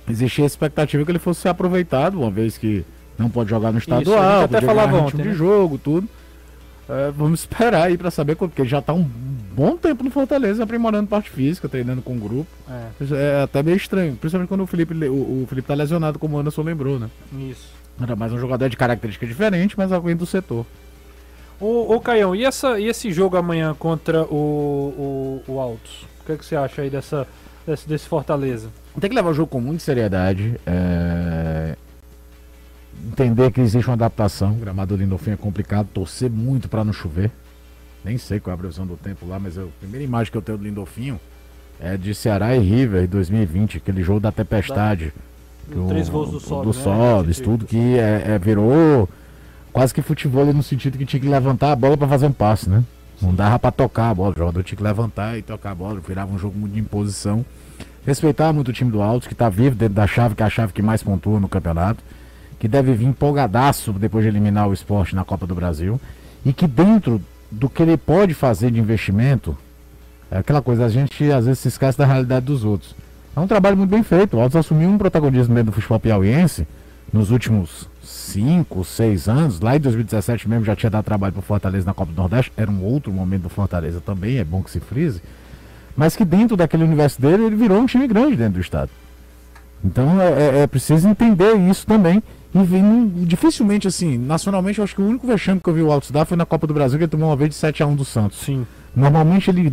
[0.08, 2.84] Existia a expectativa que ele fosse ser aproveitado, uma vez que
[3.18, 5.24] não pode jogar no estadual, gente até falava ontem, né?
[5.24, 6.08] de jogo, tudo.
[6.88, 10.64] É, vamos esperar aí pra saber, porque ele já tá um bom tempo no Fortaleza,
[10.64, 12.50] aprimorando parte física, treinando com o grupo.
[12.68, 16.36] É, É até meio estranho, principalmente quando o Felipe, o, o Felipe tá lesionado, como
[16.36, 17.08] o Anderson lembrou, né?
[17.50, 17.70] isso.
[18.00, 20.66] Era mais um jogador de característica diferente, mas alguém do setor.
[21.60, 26.06] Ô, ô Caião, e, essa, e esse jogo amanhã contra o, o, o Altos?
[26.20, 27.26] O que, é que você acha aí dessa,
[27.66, 28.68] desse, desse Fortaleza?
[29.01, 30.55] Tem que levar o jogo com muita seriedade.
[30.66, 31.77] é,
[33.07, 34.53] Entender que existe uma adaptação.
[34.53, 35.88] O gramado do Lindolfim é complicado.
[35.92, 37.31] Torcer muito pra não chover.
[38.05, 40.42] Nem sei qual é a previsão do tempo lá, mas a primeira imagem que eu
[40.42, 41.18] tenho do Lindolfinho
[41.81, 45.12] é de Ceará e River em 2020, aquele jogo da tempestade.
[45.70, 46.83] que o- Três gols do Sobe, Do né?
[46.85, 49.09] Sobis, tudo que é, é- virou
[49.72, 52.68] quase que futebol no sentido que tinha que levantar a bola pra fazer um passe,
[52.68, 52.83] né?
[53.22, 56.00] Não dava pra tocar a bola, o jogador tinha que levantar e tocar a bola,
[56.00, 57.46] virava um jogo muito de imposição.
[58.04, 60.50] Respeitar muito o time do Altos, que tá vivo dentro da chave, que é a
[60.50, 62.02] chave que mais pontua no campeonato,
[62.58, 66.00] que deve vir empolgadaço depois de eliminar o esporte na Copa do Brasil,
[66.44, 69.56] e que dentro do que ele pode fazer de investimento,
[70.28, 72.96] é aquela coisa, a gente às vezes se esquece da realidade dos outros.
[73.37, 74.37] É um trabalho muito bem feito.
[74.37, 76.66] O Altos assumiu um protagonismo dentro do futebol piauiense
[77.12, 79.60] nos últimos 5, 6 anos.
[79.60, 82.52] Lá em 2017 mesmo já tinha dado trabalho para o Fortaleza na Copa do Nordeste.
[82.56, 85.22] Era um outro momento do Fortaleza também, é bom que se frise.
[85.96, 88.90] Mas que dentro daquele universo dele, ele virou um time grande dentro do estado.
[89.84, 92.22] Então é, é- é preciso entender isso também.
[92.54, 95.82] E vem- não- dificilmente, assim, nacionalmente, eu acho que o único vexame que eu vi
[95.82, 97.94] o Altos dar foi na Copa do Brasil, que ele tomou uma vez de 7x1
[97.96, 98.38] do Santos.
[98.40, 98.66] Sim.
[98.94, 99.72] Normalmente ele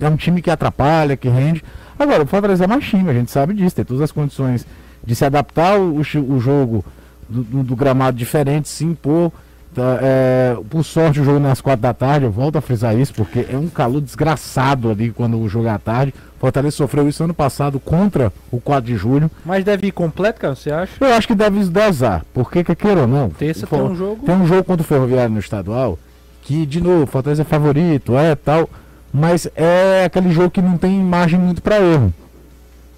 [0.00, 1.62] é um time que atrapalha, que rende.
[1.98, 4.66] Agora, o Fortaleza é mais time, a gente sabe disso, tem todas as condições
[5.04, 6.82] de se adaptar o, o jogo
[7.30, 9.30] do, do- do gramado diferente, se impor.
[9.72, 13.14] Tá, é, por sorte, o jogo nas quatro da tarde, eu volto a frisar isso,
[13.14, 16.12] porque é um calor desgraçado ali quando o jogo é à tarde.
[16.40, 19.30] Fortaleza sofreu isso ano passado contra o 4 de julho.
[19.44, 20.92] Mas deve ir completo, cara, você acha?
[21.00, 23.28] Eu acho que deve dosar, porque quer queira ou não.
[23.30, 24.26] Terça tem um jogo.
[24.26, 25.96] tem um jogo contra o Ferroviário no estadual,
[26.42, 28.68] que, de novo, Fortaleza é favorito, é tal,
[29.12, 32.12] mas é aquele jogo que não tem margem muito para erro.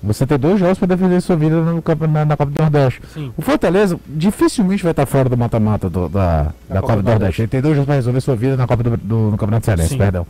[0.02, 3.00] Você tem dois jogos para defender sua vida no, na, na Copa do Nordeste.
[3.14, 3.32] Sim.
[3.36, 7.42] O Fortaleza dificilmente vai estar fora do mata-mata do- da, da, Copa, do Nordeste.
[7.42, 9.96] Ele tem dois jogos para resolver sua vida na Copa do, do- no Campeonato Cearense,
[9.96, 10.26] perdão.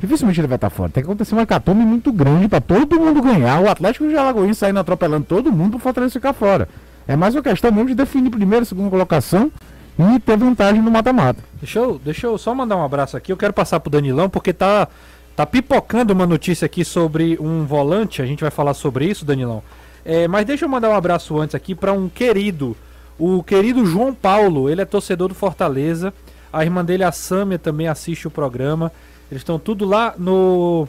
[0.00, 0.90] Dificilmente ele vai estar fora.
[0.90, 3.60] Tem que acontecer uma hecatombe muito grande para todo mundo ganhar.
[3.62, 6.68] O Atlético de Alagoinhas saindo atropelando todo mundo para o Fortaleza ficar fora.
[7.06, 9.50] É mais uma questão mesmo de definir primeira e segunda colocação
[9.96, 11.38] e ter vantagem no mata-mata.
[11.60, 13.30] Deixa eu, deixa eu só mandar um abraço aqui.
[13.30, 14.88] Eu quero passar pro Danilão, porque tá,
[15.36, 18.22] tá pipocando uma notícia aqui sobre um volante.
[18.22, 19.62] A gente vai falar sobre isso, Danilão.
[20.04, 22.76] É, mas deixa eu mandar um abraço antes aqui para um querido,
[23.18, 24.68] o querido João Paulo.
[24.68, 26.12] Ele é torcedor do Fortaleza.
[26.52, 28.92] A irmã dele, a Sâmia, também assiste o programa.
[29.30, 30.86] Eles estão tudo lá no,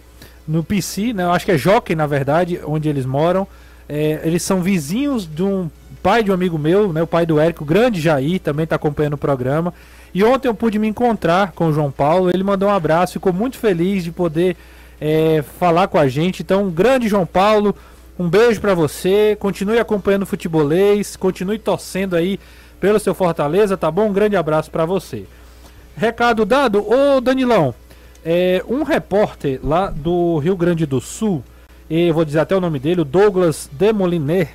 [0.47, 1.23] no PC, né?
[1.23, 3.47] Eu acho que é Jockey, na verdade, onde eles moram.
[3.89, 5.69] É, eles são vizinhos de um
[6.03, 7.01] pai de um amigo meu, né?
[7.01, 9.73] O pai do Érico, o grande Jair, também está acompanhando o programa.
[10.15, 12.31] E ontem eu pude me encontrar com o João Paulo.
[12.33, 14.55] Ele mandou um abraço, ficou muito feliz de poder
[14.99, 16.41] é, falar com a gente.
[16.41, 17.75] Então, grande João Paulo,
[18.17, 19.35] um beijo pra você.
[19.37, 22.39] Continue acompanhando o futebolês, continue torcendo aí
[22.79, 24.07] pelo seu Fortaleza, tá bom?
[24.07, 25.25] Um grande abraço pra você.
[25.97, 27.75] Recado dado, ô Danilão,
[28.23, 31.43] é, um repórter lá do Rio Grande do Sul,
[31.89, 34.49] e vou dizer até o nome dele, o Douglas Demoliner,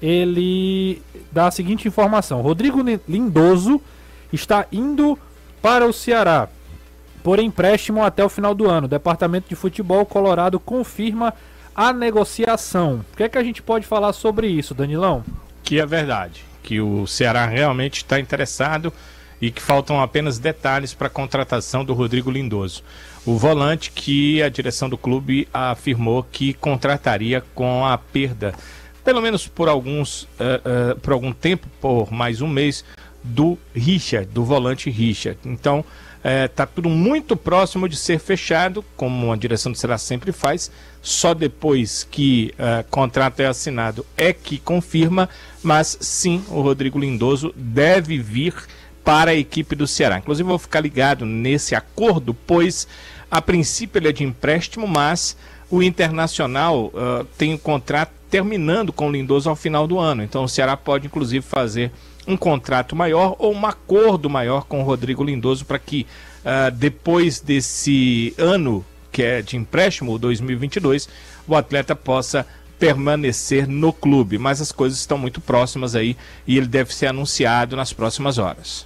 [0.00, 3.80] ele dá a seguinte informação: Rodrigo Li- Lindoso
[4.34, 5.18] está indo
[5.62, 6.48] para o Ceará
[7.22, 8.86] por empréstimo até o final do ano.
[8.86, 11.32] O Departamento de Futebol Colorado confirma
[11.74, 13.04] a negociação.
[13.12, 15.24] O que é que a gente pode falar sobre isso, Danilão?
[15.64, 18.92] que é verdade, que o Ceará realmente está interessado
[19.40, 22.84] e que faltam apenas detalhes para a contratação do Rodrigo Lindoso.
[23.26, 28.54] O volante que a direção do clube afirmou que contrataria com a perda,
[29.02, 32.84] pelo menos por alguns, eh, eh, por algum tempo, por mais um mês,
[33.24, 35.38] do Richard, do volante Richard.
[35.44, 35.84] Então,
[36.46, 40.70] está tudo muito próximo de ser fechado, como a direção do Ceará sempre faz.
[41.02, 45.28] Só depois que o contrato é assinado é que confirma,
[45.62, 48.54] mas sim, o Rodrigo Lindoso deve vir
[49.02, 50.18] para a equipe do Ceará.
[50.18, 52.86] Inclusive, vou ficar ligado nesse acordo, pois
[53.30, 55.36] a princípio ele é de empréstimo, mas
[55.70, 60.22] o Internacional ah, tem o contrato terminando com o Lindoso ao final do ano.
[60.22, 61.92] Então o Ceará pode, inclusive, fazer
[62.26, 66.06] um contrato maior ou um acordo maior com o Rodrigo Lindoso para que
[66.44, 71.08] ah, depois desse ano que é de empréstimo, o 2022,
[71.46, 72.44] o atleta possa
[72.80, 74.38] permanecer no clube.
[74.38, 78.84] Mas as coisas estão muito próximas aí e ele deve ser anunciado nas próximas horas.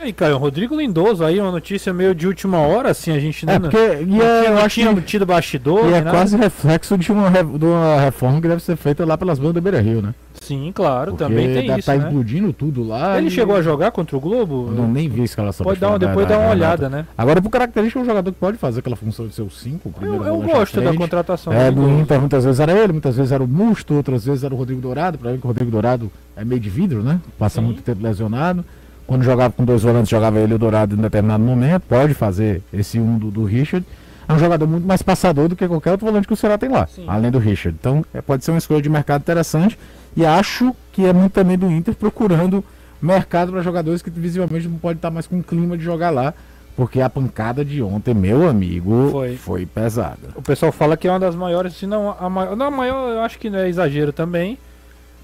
[0.00, 3.48] E aí, Caio, Rodrigo Lindoso aí, uma notícia meio de última hora, assim, a gente
[3.48, 5.84] É, não, porque e não é, não acho tinha que tido bastidor.
[5.84, 6.10] e é nada.
[6.10, 9.60] quase reflexo de uma, de uma reforma que deve ser feita lá pelas bandas do
[9.60, 10.14] Beira Rio, né?
[10.40, 12.04] Sim, claro, Porque também tem deve isso, tá né?
[12.06, 13.18] explodindo tudo lá.
[13.18, 14.68] Ele e- chegou a jogar contra o Globo?
[14.68, 15.62] Eu não nem vi a escalação.
[15.64, 17.06] Pode dar uma, depois da- dar uma da- olhada, da- né?
[17.16, 19.92] Agora, por característica, é um jogador que pode fazer aquela função de ser o 5.
[20.00, 21.52] Eu, eu gosto da contratação.
[21.52, 21.68] É.
[21.68, 24.80] Inter muitas vezes era ele, muitas vezes era o Musto, outras vezes era o Rodrigo
[24.80, 25.18] Dourado.
[25.18, 27.20] Pra mim que o Rodrigo Dourado é meio de vidro, né?
[27.38, 27.66] Passa Sim.
[27.66, 28.64] muito tempo lesionado.
[29.06, 31.82] Quando jogava com dois volantes, jogava ele e o Dourado em determinado momento.
[31.82, 33.84] Pode fazer esse um do, do Richard.
[34.28, 36.68] É um jogador muito mais passador do que qualquer outro volante que o Ceará tem
[36.68, 37.04] lá, Sim.
[37.08, 37.76] além do Richard.
[37.78, 39.76] Então, é, pode ser uma escolha de mercado interessante.
[40.16, 42.64] E acho que é muito também do Inter procurando
[43.00, 46.34] mercado para jogadores que visivelmente não pode estar mais com o clima de jogar lá.
[46.76, 49.36] Porque a pancada de ontem, meu amigo, Foi.
[49.36, 50.28] foi pesada.
[50.34, 52.56] O pessoal fala que é uma das maiores, se não a maior.
[52.56, 54.56] Não, a maior eu acho que não é exagero também.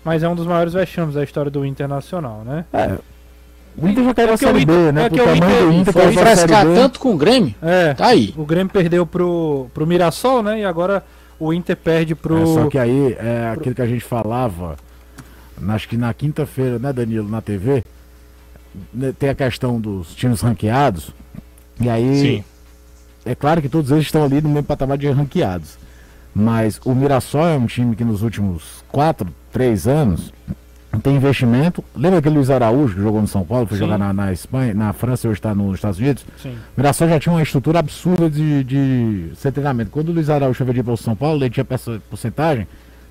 [0.05, 2.64] Mas é um dos maiores vexames da história do Internacional, né?
[2.72, 2.96] É.
[3.77, 5.05] O Inter já caiu É na Série Inter- B, né?
[5.07, 6.75] é que o tamanho Inter do Inter Foi frescar B.
[6.75, 7.55] tanto com o Grêmio?
[7.61, 7.92] É.
[7.94, 8.33] Tá aí.
[8.37, 10.61] O Grêmio perdeu pro, pro Mirassol, né?
[10.61, 11.03] E agora
[11.38, 12.42] o Inter perde pro.
[12.42, 14.77] É, só que aí é aquilo que a gente falava,
[15.68, 17.83] acho que na quinta-feira, né, Danilo, na TV,
[18.92, 21.11] né, tem a questão dos times ranqueados.
[21.80, 22.45] E aí, Sim.
[23.24, 25.78] é claro que todos eles estão ali no mesmo patamar de ranqueados.
[26.34, 30.32] Mas o Mirassol é um time que nos últimos quatro, três anos
[31.01, 31.82] tem investimento.
[31.94, 33.84] Lembra aquele Luiz Araújo que jogou no São Paulo, foi Sim.
[33.84, 36.24] jogar na, na Espanha, na França e hoje está nos Estados Unidos?
[36.42, 36.51] Sim.
[36.51, 39.90] O Mirassol já tinha uma estrutura absurda de, de ser treinamento.
[39.90, 42.66] Quando o Luiz Araújo veio para o São Paulo, ele tinha perso- porcentagem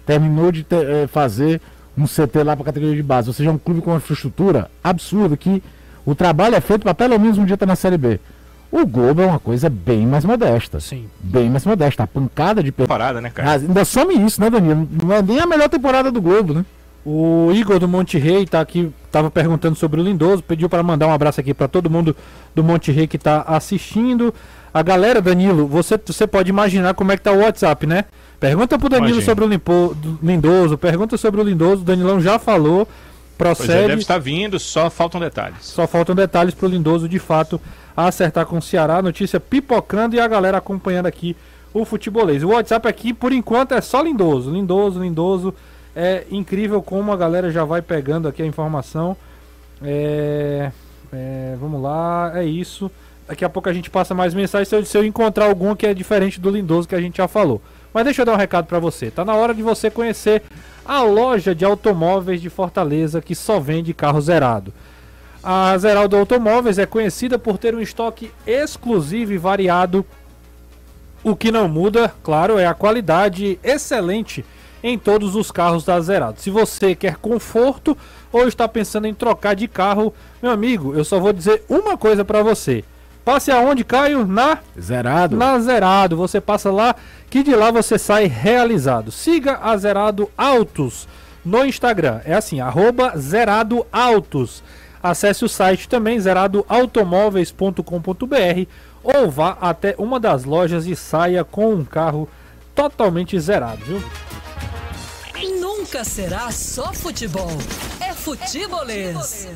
[0.06, 1.60] terminou de ter, eh, fazer
[1.98, 3.28] um CT lá para a categoria de base.
[3.30, 5.64] Ou seja, é um clube com uma infraestrutura absurda que
[6.06, 8.20] o trabalho é feito para pelo menos um dia estar na Série B.
[8.72, 10.80] O Globo é uma coisa bem mais modesta.
[10.80, 11.06] Sim.
[11.24, 12.04] Bem mais modesta.
[12.04, 13.52] A pancada de Parada, né, cara?
[13.52, 14.88] Ah, ainda some isso, né, Danilo?
[15.04, 16.66] Não é nem a melhor temporada do Globo, né?
[17.06, 21.06] O Igor do Monte Rei tá aqui, tava perguntando sobre o Lindoso, pediu para mandar
[21.08, 22.16] um abraço aqui para todo mundo
[22.56, 24.34] do Monte Rei que tá assistindo.
[24.74, 28.06] A galera, Danilo, você, você pode imaginar como é que tá o WhatsApp, né?
[28.40, 29.26] Pergunta pro Danilo Imagino.
[29.26, 33.56] sobre o Limpo, do Lindoso, pergunta sobre o Lindoso, o Danilão já falou, Pois é,
[33.56, 33.88] procede.
[33.88, 35.58] deve estar vindo, só faltam detalhes.
[35.62, 37.62] Só faltam detalhes pro Lindoso de fato
[37.96, 39.02] acertar com o Ceará.
[39.02, 41.36] Notícia pipocando e a galera acompanhando aqui
[41.74, 42.44] o futebolês.
[42.44, 44.52] O WhatsApp aqui, por enquanto, é só Lindoso.
[44.52, 45.54] Lindoso, Lindoso.
[45.96, 49.16] É incrível como a galera já vai pegando aqui a informação.
[49.82, 50.72] É,
[51.12, 52.92] é, vamos lá, é isso.
[53.28, 55.88] Daqui a pouco a gente passa mais mensagens se eu, se eu encontrar algum que
[55.88, 57.62] é diferente do Lindoso que a gente já falou.
[57.94, 59.10] Mas deixa eu dar um recado pra você.
[59.10, 60.44] Tá na hora de você conhecer
[60.86, 64.74] a loja de automóveis de Fortaleza que só vende carro zerado.
[65.42, 70.04] A Zeraldo Automóveis é conhecida por ter um estoque exclusivo e variado.
[71.24, 74.44] O que não muda, claro, é a qualidade excelente
[74.86, 76.40] em todos os carros da Zeraldo.
[76.40, 77.98] Se você quer conforto
[78.32, 82.24] ou está pensando em trocar de carro, meu amigo, eu só vou dizer uma coisa
[82.24, 82.84] para você.
[83.26, 84.28] Passe aonde, Caio?
[84.28, 85.36] Na Zerado.
[85.36, 86.16] na Zerado.
[86.16, 86.96] Você passa lá,
[87.32, 89.12] que de lá você sai realizado.
[89.12, 91.08] Siga a Zerado Autos
[91.44, 92.22] no Instagram.
[92.24, 94.62] É assim, arroba Zerado Autos.
[95.02, 98.68] Acesse o site também, zeradoautomóveis.com.br
[99.04, 102.30] ou vá até uma das lojas e saia com um carro
[102.76, 104.04] totalmente zerado, viu?
[105.86, 107.48] Nunca será só futebol.
[108.02, 109.48] É futebolês.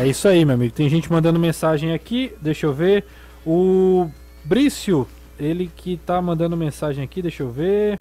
[0.00, 0.72] É isso aí, meu amigo.
[0.74, 2.32] Tem gente mandando mensagem aqui.
[2.40, 3.04] Deixa eu ver.
[3.44, 4.08] O
[4.44, 5.06] Brício,
[5.38, 7.20] ele que tá mandando mensagem aqui.
[7.20, 8.00] Deixa eu ver.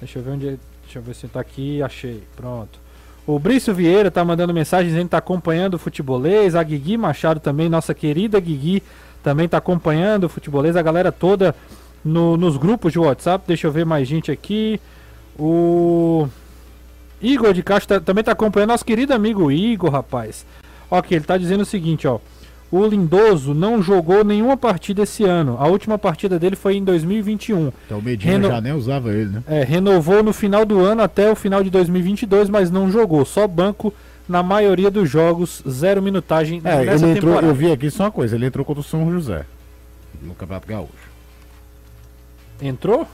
[0.00, 0.46] Deixa eu ver onde.
[0.82, 1.80] Deixa eu ver se tá aqui.
[1.84, 2.24] Achei.
[2.34, 2.80] Pronto.
[3.24, 6.56] O Brício Vieira tá mandando mensagem dizendo que tá acompanhando o futebolês.
[6.56, 8.82] A Guigui Machado também, nossa querida Guigui,
[9.26, 10.76] também tá acompanhando o futebolês.
[10.76, 11.52] A galera toda
[12.04, 13.44] no- nos grupos de WhatsApp.
[13.44, 14.80] Deixa eu ver mais gente aqui.
[15.36, 16.28] O
[17.20, 18.68] Igor de Castro tá- também tá acompanhando.
[18.70, 20.46] Nosso querido amigo Igor, rapaz.
[20.88, 22.20] Ok, ele tá dizendo o seguinte, ó.
[22.70, 25.56] O Lindoso não jogou nenhuma partida esse ano.
[25.58, 27.72] A última partida dele foi em 2021.
[27.86, 29.42] Então o Medina Reno- já nem usava ele, né?
[29.48, 33.24] É, renovou no final do ano até o final de 2022, mas não jogou.
[33.24, 33.92] Só banco
[34.28, 37.46] na maioria dos jogos, zero minutagem É, ele entrou, temporada.
[37.46, 39.44] eu vi aqui só uma coisa, ele entrou contra o São José
[40.22, 40.92] no Campeonato Gaúcho.
[42.60, 43.06] Entrou?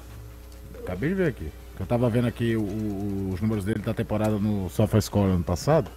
[0.82, 1.48] Acabei de ver aqui.
[1.78, 5.90] Eu tava vendo aqui o- o- os números dele da temporada no SofaScore ano passado.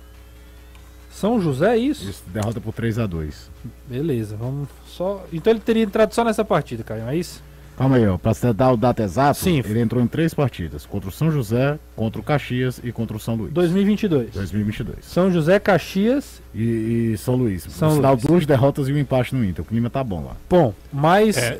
[1.11, 2.09] São José, é isso?
[2.09, 3.49] Isso, derrota por 3 a 2
[3.88, 5.24] Beleza, vamos só.
[5.32, 7.41] Então ele teria entrado só nessa partida, Caio, é isso?
[7.78, 8.17] Calma aí, ó.
[8.17, 9.59] Pra você dar o data exato, Sim.
[9.65, 10.86] ele entrou em três partidas.
[10.86, 13.51] Contra o São José, contra o Caxias e contra o São Luís.
[13.51, 14.32] 2022.
[14.34, 14.97] 2022.
[15.01, 16.41] São José, Caxias.
[16.53, 17.63] E, e São Luís.
[17.69, 18.23] São no final, Luís.
[18.26, 19.63] duas derrotas e um empate no Inter.
[19.63, 20.38] O clima tá bom lá.
[20.49, 21.36] Bom, mas.
[21.38, 21.59] É,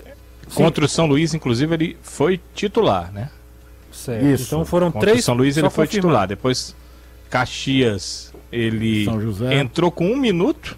[0.54, 3.30] Contra o São Luís, inclusive, ele foi titular, né?
[3.92, 4.26] certo.
[4.26, 4.44] Isso.
[4.44, 5.24] Então foram Contra três.
[5.24, 6.02] o São Luís ele foi confirmar.
[6.12, 6.28] titular.
[6.28, 6.76] Depois,
[7.32, 9.60] Caxias, ele São José.
[9.60, 10.78] entrou com um minuto,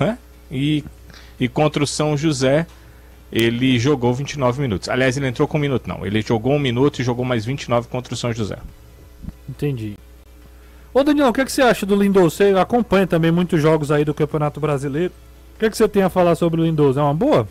[0.00, 0.18] né?
[0.50, 0.82] E,
[1.38, 2.66] e contra o São José,
[3.34, 4.88] ele jogou 29 minutos.
[4.88, 6.06] Aliás, ele entrou com um minuto, não.
[6.06, 8.56] Ele jogou um minuto e jogou mais 29 contra o São José.
[9.48, 9.94] Entendi.
[10.94, 12.36] Ô Danilão, o que, é que você acha do Lindoso?
[12.36, 15.12] Você acompanha também muitos jogos aí do Campeonato Brasileiro.
[15.56, 17.00] O que, é que você tem a falar sobre o Lindoso?
[17.00, 17.48] É uma boa?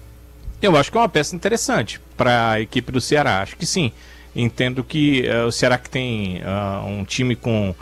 [0.61, 3.41] Eu acho que é uma peça interessante para a equipe do Ceará.
[3.41, 3.91] Acho que sim.
[4.33, 7.75] Entendo que eh, o Ceará que tem ah, um time com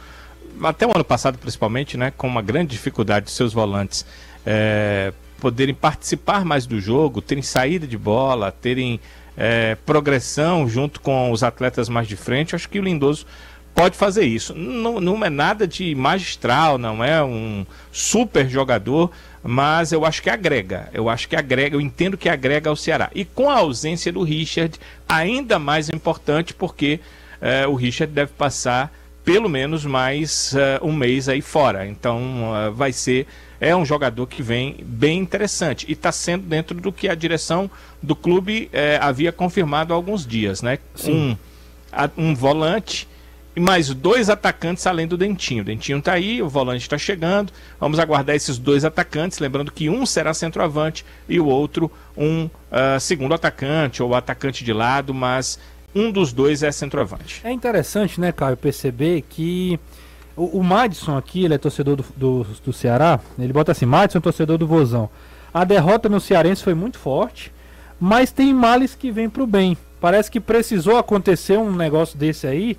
[0.63, 4.05] até o ano passado principalmente, né, com uma grande dificuldade de seus volantes
[4.45, 8.99] eh, poderem participar mais do jogo, terem saída de bola, terem
[9.35, 12.55] eh, progressão junto com os atletas mais de frente.
[12.55, 13.25] Acho que o Lindoso
[13.73, 14.53] pode fazer isso.
[14.53, 19.09] Não, não é nada de magistral, não é um super jogador,
[19.43, 20.89] mas eu acho que agrega.
[20.93, 23.09] Eu acho que agrega, eu entendo que agrega ao Ceará.
[23.15, 24.79] E com a ausência do Richard,
[25.09, 26.99] ainda mais importante, porque
[27.41, 28.93] eh, o Richard deve passar
[29.25, 31.87] pelo menos mais eh, um mês aí fora.
[31.87, 33.25] Então eh, vai ser.
[33.61, 37.69] É um jogador que vem bem interessante e está sendo dentro do que a direção
[38.01, 40.79] do clube eh, havia confirmado há alguns dias, né?
[41.05, 41.37] Um,
[41.91, 43.07] a- um volante
[43.55, 45.61] e mais dois atacantes além do Dentinho.
[45.61, 47.53] O Dentinho está aí, o volante está chegando.
[47.79, 49.37] Vamos aguardar esses dois atacantes.
[49.37, 54.73] Lembrando que um será centroavante e o outro um ah, segundo atacante ou atacante de
[54.73, 55.59] lado, mas
[55.93, 57.41] um dos dois é centroavante.
[57.43, 59.77] É interessante, né, Caio, perceber que
[60.41, 64.19] o, o Madison aqui, ele é torcedor do, do, do Ceará, ele bota assim, Madison,
[64.19, 65.07] torcedor do Vozão.
[65.53, 67.53] A derrota no Cearense foi muito forte,
[67.99, 69.77] mas tem males que vêm pro bem.
[69.99, 72.75] Parece que precisou acontecer um negócio desse aí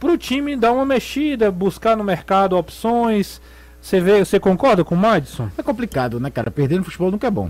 [0.00, 3.40] pro time dar uma mexida, buscar no mercado opções.
[3.80, 5.48] Você vê, você concorda com o Madison?
[5.56, 6.50] É complicado, né, cara?
[6.50, 7.48] Perder no futebol nunca é bom.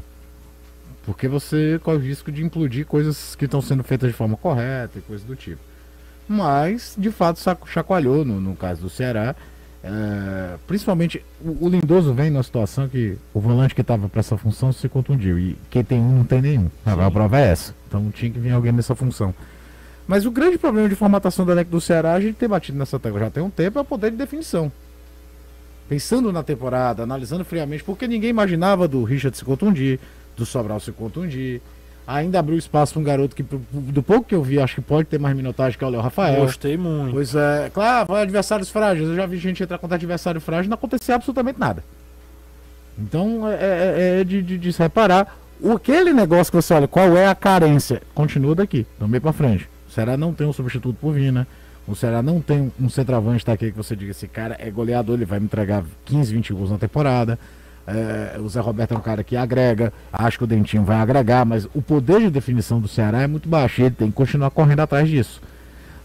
[1.07, 4.99] Porque você corre o risco de implodir coisas que estão sendo feitas de forma correta
[4.99, 5.72] e coisas do tipo.
[6.29, 9.35] Mas, de fato, saco- chacoalhou no, no caso do Ceará.
[9.85, 14.37] É, principalmente, o, o Lindoso vem numa situação que o volante que estava para essa
[14.37, 15.39] função se contundiu.
[15.39, 16.71] E quem tem um não tem nenhum.
[16.87, 17.75] A prova é essa.
[17.89, 19.35] Então tinha que vir alguém nessa função.
[20.07, 22.99] Mas o grande problema de formatação do elenco do Ceará, a gente tem batido nessa
[22.99, 24.71] tecla já tem um tempo, é o poder de definição.
[25.89, 30.01] Pensando na temporada, analisando friamente, porque ninguém imaginava do Richard se contundir,
[30.37, 31.61] do Sobral se contundir.
[32.07, 35.07] Ainda abriu espaço para um garoto que, do pouco que eu vi, acho que pode
[35.09, 36.41] ter mais minutagem, que é o Léo Rafael.
[36.45, 37.13] Gostei muito.
[37.13, 39.09] Pois é, claro, adversários frágeis.
[39.09, 41.85] Eu já vi gente entrar contra adversário frágil e não acontecia absolutamente nada.
[42.99, 45.37] Então é, é- é de, de- de se reparar.
[45.61, 48.03] O, aquele negócio que você olha, qual é a carência?
[48.15, 49.69] Continua daqui, do meio pra frente.
[49.89, 51.47] O Ceará não tem um substituto por Vina.
[51.87, 55.17] O Ceará não tem um, centroavante tá aqui que você diga, esse cara é goleador,
[55.17, 57.39] ele vai me entregar 15, 20 gols na temporada.
[57.93, 61.45] É, o Zé Roberto é um cara que agrega, acho que o Dentinho vai agregar,
[61.45, 64.51] mas o poder de definição do Ceará é muito baixo e ele tem que continuar
[64.51, 65.43] correndo atrás disso.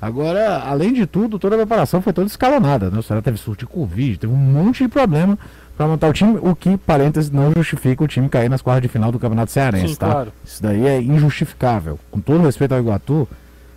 [0.01, 2.99] Agora, além de tudo, toda a preparação foi toda escalonada, né?
[2.99, 5.39] O Ceará teve surto de Covid, teve um monte de problema
[5.77, 8.87] para montar o time, o que, parênteses, não justifica o time cair nas quartas de
[8.89, 10.11] final do Campeonato Cearense, Sim, tá?
[10.11, 10.33] claro.
[10.43, 11.99] Isso daí é injustificável.
[12.11, 13.27] Com todo respeito ao Iguatu,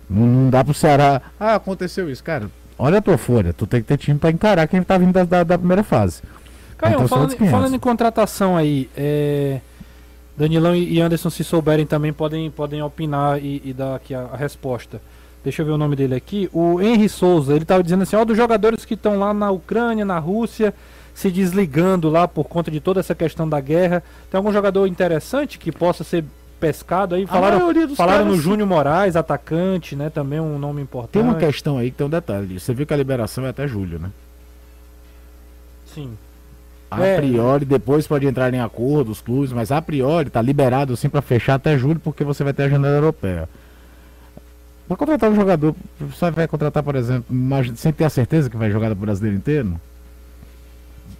[0.09, 1.21] não, não dá pro Ceará.
[1.39, 2.49] Ah, aconteceu isso, cara.
[2.77, 5.23] Olha a tua folha, tu tem que ter time para encarar quem tá vindo da,
[5.23, 6.21] da, da primeira fase.
[6.81, 7.51] Caio, Então, falando, outros 500.
[7.59, 9.59] falando em contratação aí, é,
[10.35, 14.35] Danilão e Anderson, se souberem também, podem, podem opinar e, e dar aqui a, a
[14.35, 14.99] resposta.
[15.43, 16.49] Deixa eu ver o nome dele aqui.
[16.53, 20.05] O Henry Souza, ele estava dizendo assim, ó, dos jogadores que estão lá na Ucrânia,
[20.05, 20.73] na Rússia,
[21.13, 24.03] se desligando lá por conta de toda essa questão da guerra.
[24.29, 26.23] Tem algum jogador interessante que possa ser
[26.59, 27.23] pescado aí?
[27.23, 30.11] A Falaram, maioria dos falaram caras- no Júnior Moraes, atacante, né?
[30.11, 31.13] Também um nome importante.
[31.13, 32.59] Tem uma questão aí que tem um detalhe.
[32.59, 34.11] Você viu que a liberação é até julho, né?
[35.87, 36.17] Sim.
[36.91, 37.15] A É.
[37.15, 41.21] priori, depois pode entrar em acordo os clubes, mas a priori tá liberado assim para
[41.21, 43.47] fechar até julho, porque você vai ter a janela europeia.
[44.89, 47.25] Pra contratar um jogador, você vai contratar, por exemplo,
[47.77, 49.79] sem ter a certeza que vai jogar no brasileiro inteiro?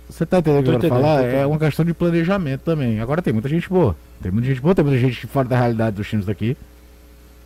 [0.10, 1.24] Você tá entendendo o que eu quero falar?
[1.24, 3.00] É uma questão de planejamento também.
[3.00, 3.96] Agora tem muita gente boa.
[4.22, 6.58] Tem muita gente boa, tem muita gente fora da realidade dos times daqui.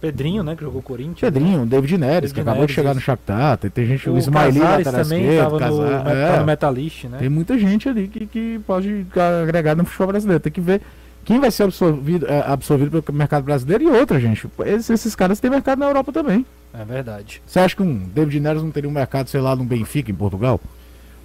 [0.06, 0.56] Pedrinho, né?
[0.56, 1.20] Que jogou Corinthians.
[1.20, 3.06] Pedrinho, David Neres, que David acabou de Neres, chegar no isso.
[3.06, 3.58] Shakhtar.
[3.58, 6.32] Tem, tem gente, o, O Ismaili lateral também estava no, é.
[6.32, 7.18] tá no Metalist, né?
[7.18, 9.06] Tem muita gente ali que, que pode
[9.44, 10.40] agregar no futebol brasileiro.
[10.40, 10.82] Tem que ver
[11.24, 14.48] quem vai ser absorvido, é, absorvido pelo mercado brasileiro e outra, gente.
[14.66, 16.46] Esses, esses caras têm mercado na Europa também.
[16.72, 17.42] É verdade.
[17.48, 20.16] Você acha que um David Neres não teria um mercado, sei lá, no Benfica, em
[20.16, 20.62] Portugal?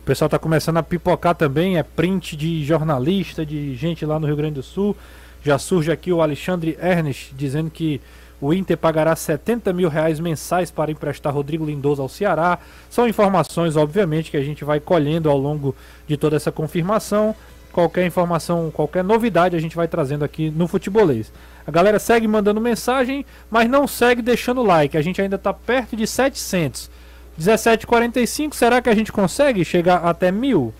[0.03, 4.27] O pessoal tá começando a pipocar também, é print de jornalista, de gente lá no
[4.27, 4.97] Rio Grande do Sul.
[5.43, 8.01] Já surge aqui o Alexandre Ernest dizendo que
[8.41, 12.59] o Inter pagará 70 mil reais mensais para emprestar Rodrigo Lindoso ao Ceará.
[12.89, 15.75] São informações, obviamente, que a gente vai colhendo ao longo
[16.07, 17.35] de toda essa confirmação.
[17.73, 21.33] Qualquer informação, qualquer novidade a gente vai trazendo aqui no Futebolês.
[21.67, 24.97] A galera segue mandando mensagem, mas não segue deixando like.
[24.97, 26.91] A gente ainda está perto de 700.
[27.39, 30.75] 17,45, será que a gente consegue chegar até mil?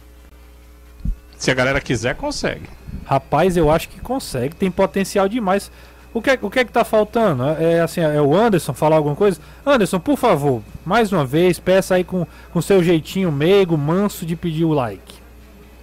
[1.39, 2.69] Se a galera quiser, consegue.
[3.07, 5.71] Rapaz, eu acho que consegue, tem potencial demais.
[6.13, 7.45] O que, é- o que é que tá faltando?
[7.45, 9.41] É, é assim, é o Anderson falar alguma coisa?
[9.65, 14.35] Anderson, por favor, mais uma vez, peça aí com, com seu jeitinho meigo, manso de
[14.35, 15.15] pedir o like.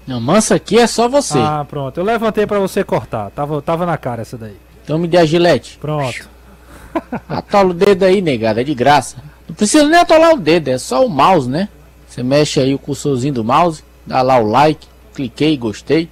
[0.06, 1.38] Não, mansa aqui é só você.
[1.38, 1.98] Ah, pronto.
[2.00, 3.30] Eu levantei pra você cortar.
[3.32, 4.56] Tava, tava na cara essa daí.
[4.84, 5.78] Então me dê a gilete.
[5.80, 6.30] Pronto.
[7.28, 9.18] Atola o dedo aí, negada, é de graça.
[9.48, 11.68] Não precisa nem atolar o dedo, é só o mouse, né?
[12.08, 16.10] Você mexe aí o cursorzinho do mouse, dá lá o like, cliquei, gostei.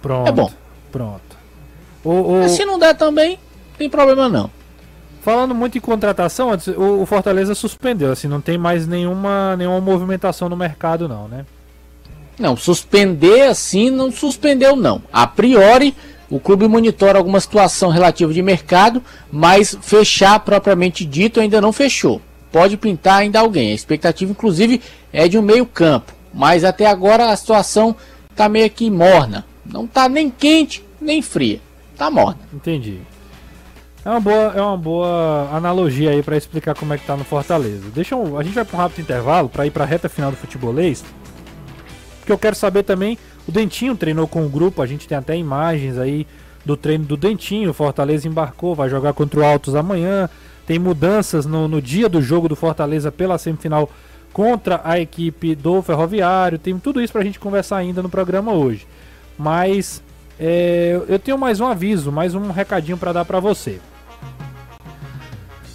[0.00, 0.28] Pronto.
[0.28, 0.50] É bom.
[0.90, 1.27] Pronto.
[2.04, 4.50] O, o- Mas se não der também, não tem problema não.
[5.22, 8.12] Falando muito em contratação, antes, o, o Fortaleza suspendeu.
[8.12, 11.44] Assim, não tem mais nenhuma, nenhuma movimentação no mercado, não, né?
[12.38, 15.02] Não, suspender assim não suspendeu não.
[15.12, 15.94] A priori,
[16.30, 22.22] o clube monitora alguma situação relativa de mercado, mas fechar propriamente dito ainda não fechou.
[22.52, 23.72] Pode pintar ainda alguém.
[23.72, 24.80] A expectativa, inclusive,
[25.12, 26.12] é de um meio campo.
[26.32, 27.94] Mas até agora a situação
[28.36, 29.44] tá meio que morna.
[29.66, 31.60] Não tá nem quente, nem fria.
[31.98, 32.38] Tá morna.
[32.54, 33.00] Entendi.
[34.04, 37.24] É uma boa, é uma boa analogia aí pra explicar como é que tá no
[37.24, 37.90] Fortaleza.
[37.92, 40.36] Deixa eu, a gente vai para um rápido intervalo pra ir pra reta final do
[40.36, 41.04] futebolês.
[42.20, 45.36] Porque eu quero saber também, o Dentinho treinou com o grupo, a gente tem até
[45.36, 46.26] imagens aí
[46.64, 50.28] do treino do Dentinho, o Fortaleza embarcou, vai jogar contra o Altos amanhã.
[50.66, 53.90] Tem mudanças no, no dia do jogo do Fortaleza pela semifinal
[54.32, 56.58] contra a equipe do Ferroviário.
[56.58, 58.86] Tem tudo isso pra gente conversar ainda no programa hoje.
[59.38, 60.02] Mas
[60.38, 63.80] É, eu tenho mais um aviso, mais um recadinho para dar para você.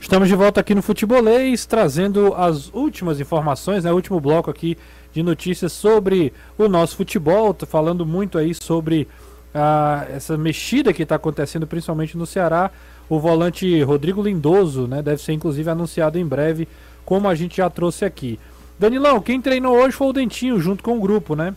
[0.00, 3.92] Estamos de volta aqui no Futebolês, trazendo as últimas informações, né?
[3.92, 4.78] O último bloco aqui
[5.12, 7.52] de notícias sobre o nosso futebol.
[7.52, 9.06] Tô falando muito aí sobre
[9.54, 12.70] ah, essa mexida que está acontecendo, principalmente no Ceará.
[13.08, 15.02] O volante Rodrigo Lindoso, né?
[15.02, 16.66] Deve ser inclusive anunciado em breve,
[17.04, 18.38] como a gente já trouxe aqui.
[18.78, 21.54] Danilão, quem treinou hoje foi o Dentinho, junto com o grupo, né?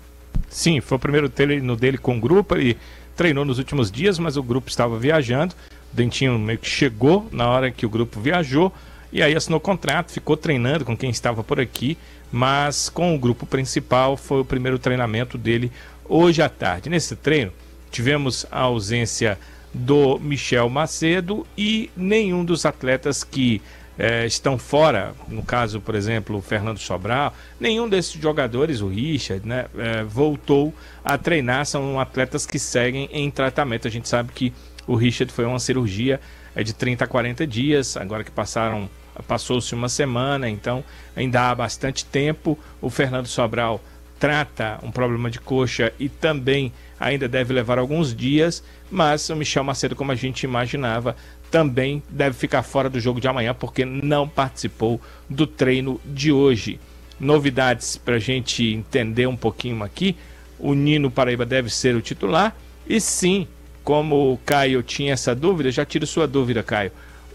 [0.48, 2.56] Sim, foi o primeiro treino dele com o grupo.
[2.56, 2.78] Ele
[3.16, 5.54] treinou nos últimos dias, mas o grupo estava viajando.
[5.92, 8.72] O Dentinho meio que chegou na hora que o grupo viajou
[9.12, 11.98] e aí assinou contrato, ficou treinando com quem estava por aqui,
[12.32, 15.72] mas com o grupo principal foi o primeiro treinamento dele
[16.08, 16.90] hoje à tarde.
[16.90, 17.52] Nesse treino
[17.92, 19.38] tivemos a ausência
[19.74, 23.62] do Michel Macedo e nenhum dos atletas que
[23.98, 29.48] eh, estão fora, no caso, por exemplo, o Fernando Sobral, nenhum desses jogadores, o Richard,
[29.48, 33.88] né, eh, voltou a treinar, são atletas que seguem em tratamento.
[33.88, 34.54] A gente sabe que
[34.88, 36.20] o Richard foi uma cirurgia
[36.56, 38.90] é de 30 a 40 dias, agora que passaram
[39.28, 40.84] passou-se uma semana, então
[41.16, 42.58] ainda há bastante tempo.
[42.82, 43.82] O Fernando Sobral
[44.20, 49.64] trata um problema de coxa e também ainda deve levar alguns dias, mas o Michel
[49.64, 51.16] Macedo, como a gente imaginava,
[51.50, 56.80] também deve ficar fora do jogo de amanhã porque não participou do treino de hoje.
[57.20, 60.16] Novidades para a gente entender um pouquinho aqui:
[60.58, 62.56] o Nino Paraíba deve ser o titular,
[62.88, 63.48] e sim,
[63.84, 66.92] como o Caio tinha essa dúvida, já tiro sua dúvida, Caio.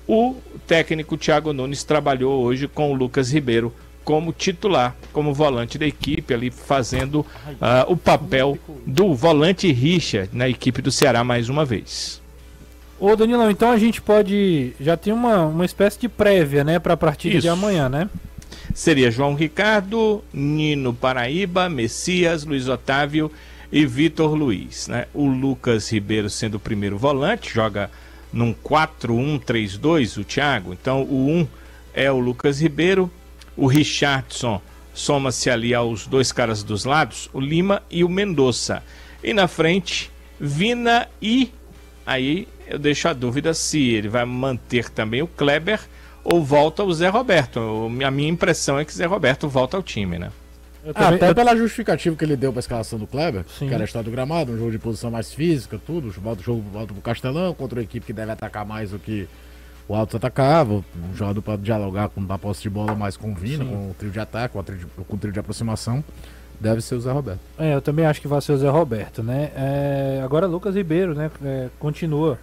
[0.06, 0.36] O
[0.66, 3.72] técnico Thiago Nunes trabalhou hoje com o Lucas Ribeiro
[4.04, 7.26] como titular, como volante da equipe, ali fazendo uh,
[7.88, 12.22] o papel do volante Richard na equipe do Ceará mais uma vez.
[13.00, 14.72] Ô Danilão, então a gente pode.
[14.78, 17.50] Já tem uma, uma espécie de prévia, né, para a partida de Isso.
[17.50, 18.08] amanhã, né?
[18.72, 23.30] Seria João Ricardo, Nino Paraíba, Messias, Luiz Otávio
[23.70, 24.88] e Vitor Luiz.
[24.88, 25.06] Né?
[25.12, 27.90] O Lucas Ribeiro sendo o primeiro volante, joga
[28.32, 30.72] num 4-1-3-2, o Thiago.
[30.72, 31.48] Então o 1
[31.94, 33.10] é o Lucas Ribeiro,
[33.56, 34.60] o Richardson
[34.92, 38.82] soma-se ali aos dois caras dos lados, o Lima e o Mendonça.
[39.22, 41.50] E na frente, Vina e.
[42.06, 45.80] Aí eu deixo a dúvida se ele vai manter também o Kleber
[46.22, 47.60] ou volta o Zé Roberto.
[48.04, 50.30] A minha impressão é que Zé Roberto volta ao time, né?
[50.86, 53.68] Ah, também- até eu- pela justificativa que ele deu pra escalação do Kleber, Sim.
[53.68, 56.10] que era estado do gramado, um jogo de posição mais física, tudo.
[56.10, 59.26] Volta o jogo volta pro Castelão contra uma equipe que deve atacar mais do que
[59.88, 60.74] o Altos atacava.
[60.74, 63.70] Um jogador para dialogar com a posse de bola mais com o Vina, Sim.
[63.70, 66.02] com o trio de ataque, com o trio de, com o trio de aproximação.
[66.60, 67.40] Deve ser o Zé Roberto.
[67.58, 69.50] É, eu também acho que vai ser o Zé Roberto, né?
[69.56, 71.30] É, agora Lucas Ribeiro, né?
[71.44, 72.38] é, continua.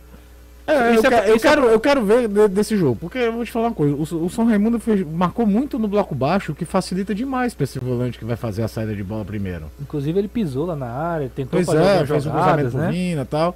[0.68, 3.34] É, eu, é- quero, eu, é- quero, eu quero ver de- desse jogo, porque eu
[3.34, 6.52] vou te falar uma coisa: o, o São Raimundo fez- marcou muito no bloco baixo,
[6.52, 9.66] o que facilita demais pra esse volante que vai fazer a saída de bola primeiro.
[9.82, 12.80] Inclusive ele pisou lá na área, tentou Pois fazer é, fez um jogadas, cruzamento pro
[12.82, 12.92] né?
[12.92, 13.56] Vina e tal.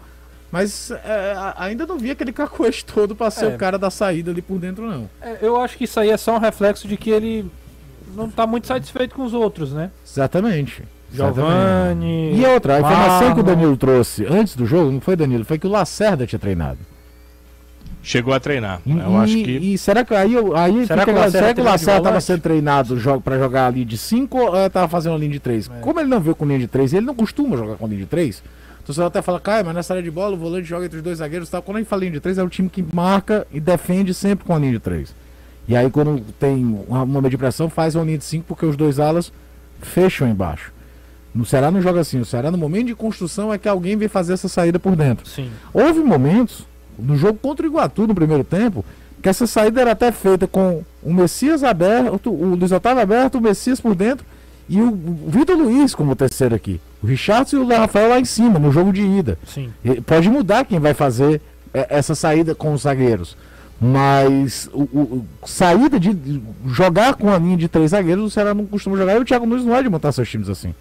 [0.55, 3.55] Mas é, ainda não vi aquele cacoete todo pra ser É.
[3.55, 5.09] o cara da saída ali por dentro, não.
[5.21, 7.45] É, eu acho que isso aí é só um reflexo de que ele
[8.15, 9.91] não tá muito satisfeito com os outros, né?
[10.09, 10.81] Exatamente.
[11.13, 12.37] Giovanni.
[12.39, 13.43] E outra, a informação que o.
[13.43, 16.79] Danilo trouxe antes do jogo, não foi Danilo, foi que o Lacerda tinha treinado.
[18.01, 18.81] Chegou a treinar.
[18.85, 19.51] E, Eu acho que.
[19.51, 21.97] e será que aí, aí Será que o Lacerda será que o treina de Lacerda
[21.97, 25.39] estava sendo treinado jo pra jogar ali de 5 ou estava fazendo uma linha de
[25.39, 25.69] 3?
[25.69, 25.79] É.
[25.81, 28.05] Como ele não veio com linha de 3, ele não costuma jogar com linha de
[28.05, 28.43] 3.
[28.85, 31.03] Então você até fala, Caio, mas nessa área de bola o volante joga entre os
[31.03, 31.63] dois zagueiros e tal.
[31.63, 34.45] Quando a gente fala linha de 3, é o time que marca e defende sempre
[34.45, 35.11] com a linha de 3.
[35.67, 38.63] E aí quando tem uma, uma meia de pressão, faz uma linha de 5 porque
[38.63, 39.33] os dois alas
[39.81, 40.71] fecham embaixo.
[41.33, 42.19] No Ceará não joga assim.
[42.19, 45.27] O Ceará, no momento de construção, é que alguém vem fazer essa saída por dentro.
[45.27, 45.49] Sim.
[45.73, 46.63] Houve momentos,
[46.97, 48.85] no jogo contra o Iguatu no primeiro tempo,
[49.19, 53.41] que essa saída era até feita com o Messias aberto, o Luiz Otávio aberto, o
[53.41, 54.23] Messias por dentro
[54.69, 54.91] e o
[55.27, 56.79] Vitor Luiz como terceiro aqui.
[57.05, 59.37] O Richardson e o Rafael lá em cima, no jogo de ida.
[59.45, 59.71] Sim.
[60.05, 61.39] Pode mudar quem vai fazer
[61.73, 63.37] é, essa saída com os zagueiros.
[63.79, 68.65] Mas o, o- saída de jogar com a linha de três zagueiros, o Ceará não
[68.65, 70.73] costuma jogar e o Thiago Nunes não é de montar seus times assim.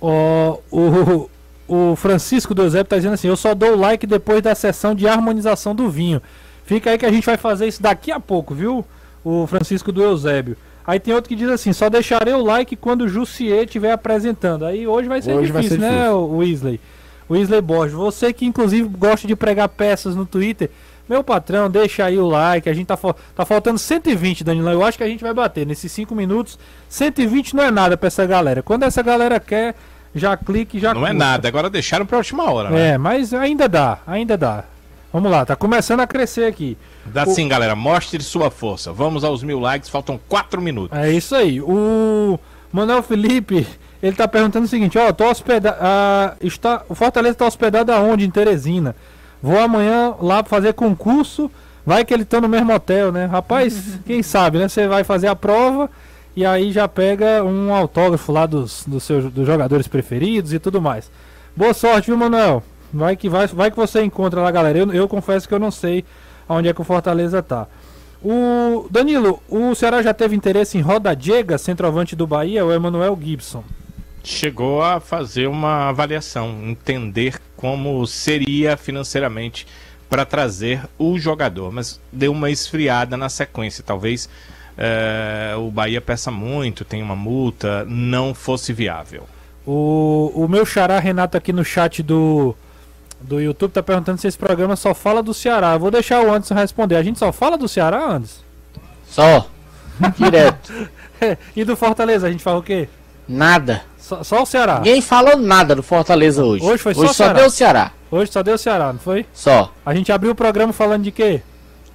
[0.00, 1.30] Ó, o,
[1.66, 4.94] o Francisco do Eusébio tá dizendo assim: eu só dou o like depois da sessão
[4.94, 6.20] de harmonização do vinho.
[6.66, 8.84] Fica aí que a gente vai fazer isso daqui a pouco, viu?
[9.24, 10.56] O Francisco do Eusébio.
[10.86, 14.64] Aí tem outro que diz assim: só deixarei o like quando o Jussier estiver apresentando.
[14.66, 16.16] Aí hoje vai ser Hoje vai difícil, ser né, difícil.
[16.18, 16.80] o Weasley?
[17.30, 17.94] Weasley Borges.
[17.94, 20.70] Você que inclusive gosta de pregar peças no Twitter.
[21.08, 22.68] Meu patrão, deixa aí o like.
[22.68, 24.72] A gente tá, tá faltando 120, Danilão.
[24.72, 26.58] Eu acho que a gente vai bater nesses 5 minutos.
[26.88, 28.62] 120 não é nada pra essa galera.
[28.62, 29.74] Quando essa galera quer,
[30.14, 31.24] já clique, já Não é curta.
[31.24, 32.90] nada, agora deixaram pra última hora, né?
[32.92, 34.64] É, mas ainda dá, ainda dá.
[35.12, 36.76] Vamos lá, tá começando a crescer aqui.
[37.06, 38.92] Dá sim, galera, mostre sua força.
[38.92, 40.96] Vamos aos mil likes, faltam quatro minutos.
[40.98, 41.60] É isso aí.
[41.60, 42.38] O
[42.72, 43.66] Manuel Felipe,
[44.02, 45.76] ele tá perguntando o seguinte, ó, tô hospedado,
[46.40, 48.24] está, o Fortaleza tá hospedado aonde?
[48.24, 48.96] Em Teresina.
[49.42, 51.50] Vou amanhã lá fazer concurso,
[51.84, 53.26] vai que ele tá no mesmo hotel, né?
[53.26, 54.68] Rapaz, quem sabe, né?
[54.68, 55.90] Você vai fazer a prova
[56.34, 60.80] e aí já pega um autógrafo lá dos, dos seus dos jogadores preferidos e tudo
[60.80, 61.10] mais.
[61.54, 62.62] Boa sorte, viu, Manuel?
[62.92, 64.78] Vai que, vai, vai que você encontra lá, galera.
[64.78, 66.04] Eu, eu confesso que eu não sei
[66.48, 67.66] aonde é que o Fortaleza tá.
[68.22, 73.18] O Danilo, o Ceará já teve interesse em Roda Diega, centroavante do Bahia, ou Emanuel
[73.20, 73.62] Gibson?
[74.22, 79.66] Chegou a fazer uma avaliação, entender como seria financeiramente
[80.08, 83.84] para trazer o jogador, mas deu uma esfriada na sequência.
[83.86, 84.28] Talvez
[84.78, 89.28] eh, o Bahia peça muito, tem uma multa, não fosse viável.
[89.66, 92.54] O, o meu xará Renato aqui no chat do,
[93.26, 95.72] do YouTube tá perguntando se esse programa só fala do Ceará.
[95.72, 96.96] Eu vou deixar o Anderson responder.
[96.96, 98.40] A gente só fala do Ceará, Anderson?
[99.08, 99.48] Só.
[100.18, 100.72] Direto.
[101.56, 102.88] e do Fortaleza, a gente fala o quê?
[103.28, 103.82] Nada.
[103.98, 104.76] Só, só o Ceará.
[104.76, 106.62] Ninguém falou nada do Fortaleza hoje.
[106.64, 107.38] Hoje foi só Hoje só Ceará.
[107.38, 107.92] deu o Ceará.
[108.10, 109.24] Hoje só deu o Ceará, não foi?
[109.32, 109.72] Só.
[109.84, 111.40] A gente abriu o programa falando de quê?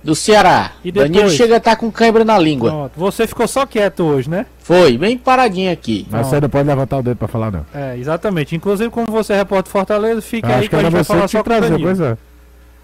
[0.04, 0.72] Do Ceará.
[0.84, 1.12] E depois?
[1.12, 2.72] Danilo chega a estar com cãibra na língua.
[2.72, 2.92] Pronto.
[2.96, 4.46] Você ficou só quieto hoje, né?
[4.60, 6.08] Foi, bem paradinho aqui.
[6.10, 7.66] Mas você não pode levantar o dedo pra falar, não.
[7.74, 8.56] É, exatamente.
[8.56, 11.28] Inclusive, como você é repórter Fortaleza, fica aí Acho que que a gente vai falar
[11.28, 11.84] só com trazer, Danilo.
[11.84, 12.18] pois é.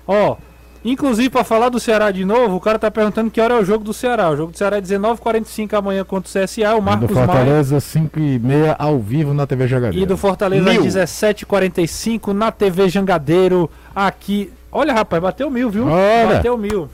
[0.08, 0.36] Ó,
[0.84, 3.64] inclusive pra falar do Ceará de novo, o cara tá perguntando que hora é o
[3.66, 4.30] jogo do Ceará.
[4.30, 7.28] O jogo do Ceará é 19h45 amanhã contra o CSA, o do Marcos Maia.
[7.28, 10.04] Fortaleza, 5 e meia ao vivo na TV Jogadeira.
[10.04, 10.82] E do Fortaleza Mil.
[10.82, 14.52] às 17h45 na TV Jangadeiro, aqui.
[14.72, 15.88] Olha, rapaz, bateu mil, viu?
[15.88, 16.36] Olha.
[16.36, 16.90] Bateu mil.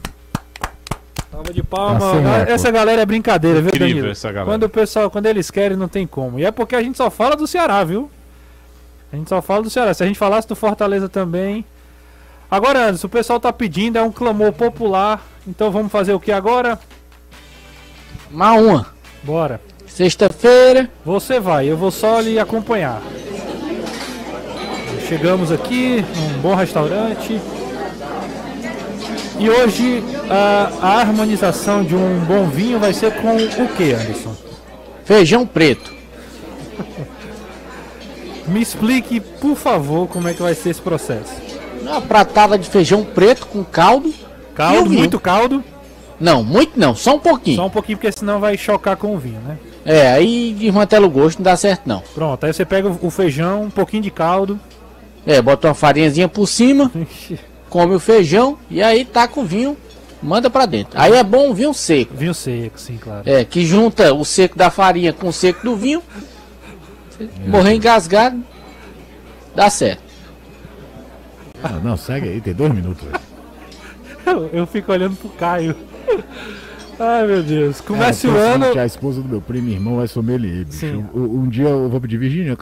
[1.41, 2.11] Salva de palma.
[2.11, 2.51] Assim, Marco.
[2.51, 4.11] Essa galera é brincadeira, viu, Incrível Danilo?
[4.11, 4.45] essa galera.
[4.45, 6.39] Quando o pessoal, quando eles querem, não tem como.
[6.39, 8.09] E é porque a gente só fala do Ceará, viu?
[9.11, 9.93] A gente só fala do Ceará.
[9.93, 11.65] Se a gente falasse do Fortaleza também.
[12.49, 15.25] Agora, Anderson, o pessoal tá pedindo, é um clamor popular.
[15.47, 16.79] Então vamos fazer o que agora?
[18.29, 18.87] Uma uma.
[19.23, 19.59] Bora.
[19.87, 20.89] Sexta-feira.
[21.03, 23.01] Você vai, eu vou só lhe acompanhar.
[25.07, 27.41] Chegamos aqui num bom restaurante.
[29.41, 34.35] E hoje a, a harmonização de um bom vinho vai ser com o que, Anderson?
[35.03, 35.91] Feijão preto.
[38.47, 41.33] Me explique, por favor, como é que vai ser esse processo.
[41.81, 44.13] Uma pratada de feijão preto com caldo.
[44.53, 45.63] Caldo, muito caldo.
[46.19, 47.55] Não, muito não, só um pouquinho.
[47.55, 49.57] Só um pouquinho, porque senão vai chocar com o vinho, né?
[49.83, 52.03] É, aí desmantela o gosto, não dá certo não.
[52.13, 54.59] Pronto, aí você pega o feijão, um pouquinho de caldo.
[55.25, 56.91] É, bota uma farinhazinha por cima,
[57.71, 59.77] come o feijão e aí taca o vinho,
[60.21, 60.99] manda pra dentro.
[60.99, 62.13] Aí é bom o vinho seco.
[62.13, 63.23] Vinho seco, sim, claro.
[63.25, 66.03] É, que junta o seco da farinha com o seco do vinho.
[67.47, 68.43] Morrer engasgado,
[69.55, 70.03] dá certo.
[71.63, 73.07] Ah, não, segue aí, tem dois minutos.
[74.25, 75.75] Eu, eu fico olhando pro Caio.
[76.99, 77.79] Ai, meu Deus.
[77.79, 78.79] Comece É, o ano.
[78.79, 80.79] A esposa do meu primo e irmão vai sommelier, bicho.
[80.79, 81.05] Sim.
[81.13, 82.57] Um, um dia eu vou pedir, Virgínia,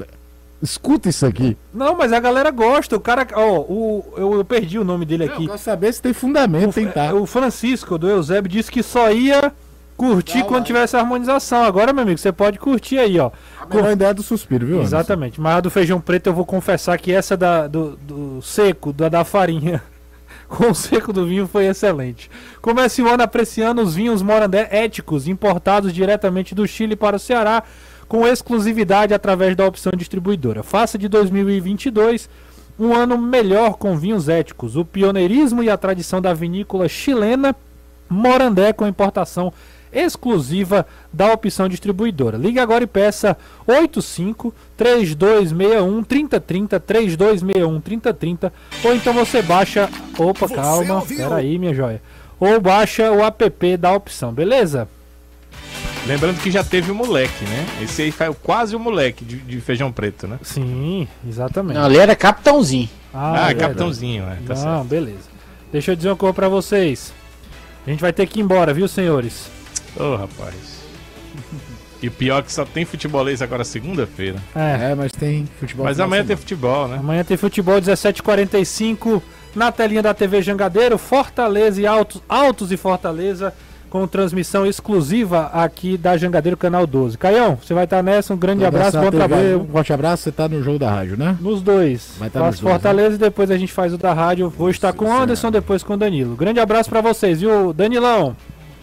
[0.62, 1.58] escuta isso aqui.
[1.74, 2.96] Não, mas a galera gosta.
[2.96, 3.28] O cara.
[3.34, 5.46] Ó, o, eu, eu perdi o nome dele Eu aqui.
[5.48, 7.14] quero saber se tem fundamento, O, tentar.
[7.16, 9.52] o Francisco do Eusébio disse que só ia
[9.98, 10.66] curtir Tá quando lá.
[10.66, 11.64] tivesse a harmonização.
[11.64, 13.32] Agora, meu amigo, você pode curtir aí, ó.
[13.60, 14.78] A melhor ideia do suspiro, viu?
[14.78, 14.96] Anderson?
[14.98, 15.42] Exatamente.
[15.42, 19.10] Mas a do feijão preto eu vou confessar que essa da, do, do seco, da,
[19.10, 19.84] da farinha,
[20.48, 22.32] com o seco do vinho foi excelente.
[22.62, 27.64] Comece o ano apreciando os vinhos Morandé éticos, importados diretamente do Chile para o Ceará,
[28.10, 30.64] com exclusividade através da opção distribuidora.
[30.64, 32.28] Faça de 2022
[32.78, 34.76] um ano melhor com vinhos éticos.
[34.76, 37.56] O pioneirismo e a tradição da vinícola chilena
[38.10, 39.54] Morandé com importação
[39.94, 42.38] exclusiva da opção distribuidora.
[42.38, 43.38] Ligue agora e peça
[43.68, 48.54] 85 3261 3030 3261 3030
[48.84, 51.18] ou então você baixa, opa, Você calma, ouviu?
[51.18, 52.02] pera aí, minha joia.
[52.40, 54.88] ou baixa o app da opção, beleza?
[56.10, 57.68] Lembrando que já teve o moleque, né?
[57.84, 60.40] Esse aí foi quase o moleque de, de feijão preto, né?
[60.42, 61.78] Sim, exatamente.
[61.78, 62.90] Não, ali era capitãozinho.
[63.14, 63.60] Ah, é verdade.
[63.60, 64.84] capitãozinho, é, tá Não, certo.
[64.86, 65.30] beleza.
[65.72, 67.14] Deixa eu dizer uma coisa pra vocês.
[67.86, 69.52] A gente vai ter que ir embora, viu, senhores?
[69.96, 70.80] Ô, rapaz.
[72.02, 74.40] E o pior é que só tem futebolês agora segunda-feira.
[74.56, 74.92] É.
[74.92, 75.86] É, mas tem futebol.
[75.86, 76.98] Mas amanhã tem futebol, né?
[76.98, 79.22] Amanhã tem futebol 17h45
[79.56, 83.54] na telinha da TV Jangadeiro, Fortaleza e Altos, Altos e Fortaleza,
[83.90, 87.18] com transmissão exclusiva aqui da Jangadeiro Canal 12.
[87.18, 90.24] Caião, você vai estar nessa, um grande abraço, Abraço bom TV, trabalho Um forte abraço,
[90.24, 91.38] você tá no jogo da rádio, né?
[91.42, 92.12] nos dois.
[92.18, 94.50] Vai tá nos dois, Fortaleza e depois a gente faz o da rádio.
[94.50, 95.12] Vou estar com o.
[95.12, 96.36] Anderson, depois com o Danilo.
[96.36, 98.36] Grande abraço pra vocês, viu, Danilão?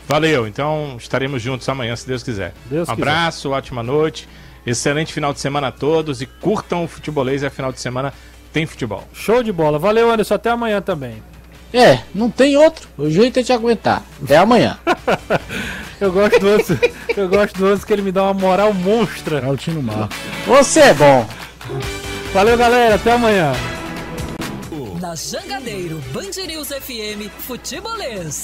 [0.08, 2.52] Valeu, então estaremos juntos amanhã, se Deus quiser.
[2.66, 4.28] Deus um abraço, ótima noite,
[4.64, 8.12] excelente final de semana a todos e curtam o futebolês, é final de semana,
[8.52, 9.04] tem futebol.
[9.12, 9.78] Show de bola.
[9.78, 10.34] Valeu, Anderson.
[10.34, 11.22] Até amanhã também.
[11.72, 12.88] É, não tem outro.
[12.96, 14.02] O jeito é te aguentar.
[14.22, 14.78] Até amanhã.
[16.00, 16.76] Eu gosto do Anderson.
[17.16, 19.38] eu gosto do Anderson que ele me dá uma moral monstra.
[19.38, 20.10] É o Tino Mar.
[20.46, 21.26] Você é bom.
[22.34, 22.96] Valeu, galera.
[22.96, 23.52] Até amanhã.
[25.00, 28.34] Na Jangadeiro, Band News FM, Futebolês.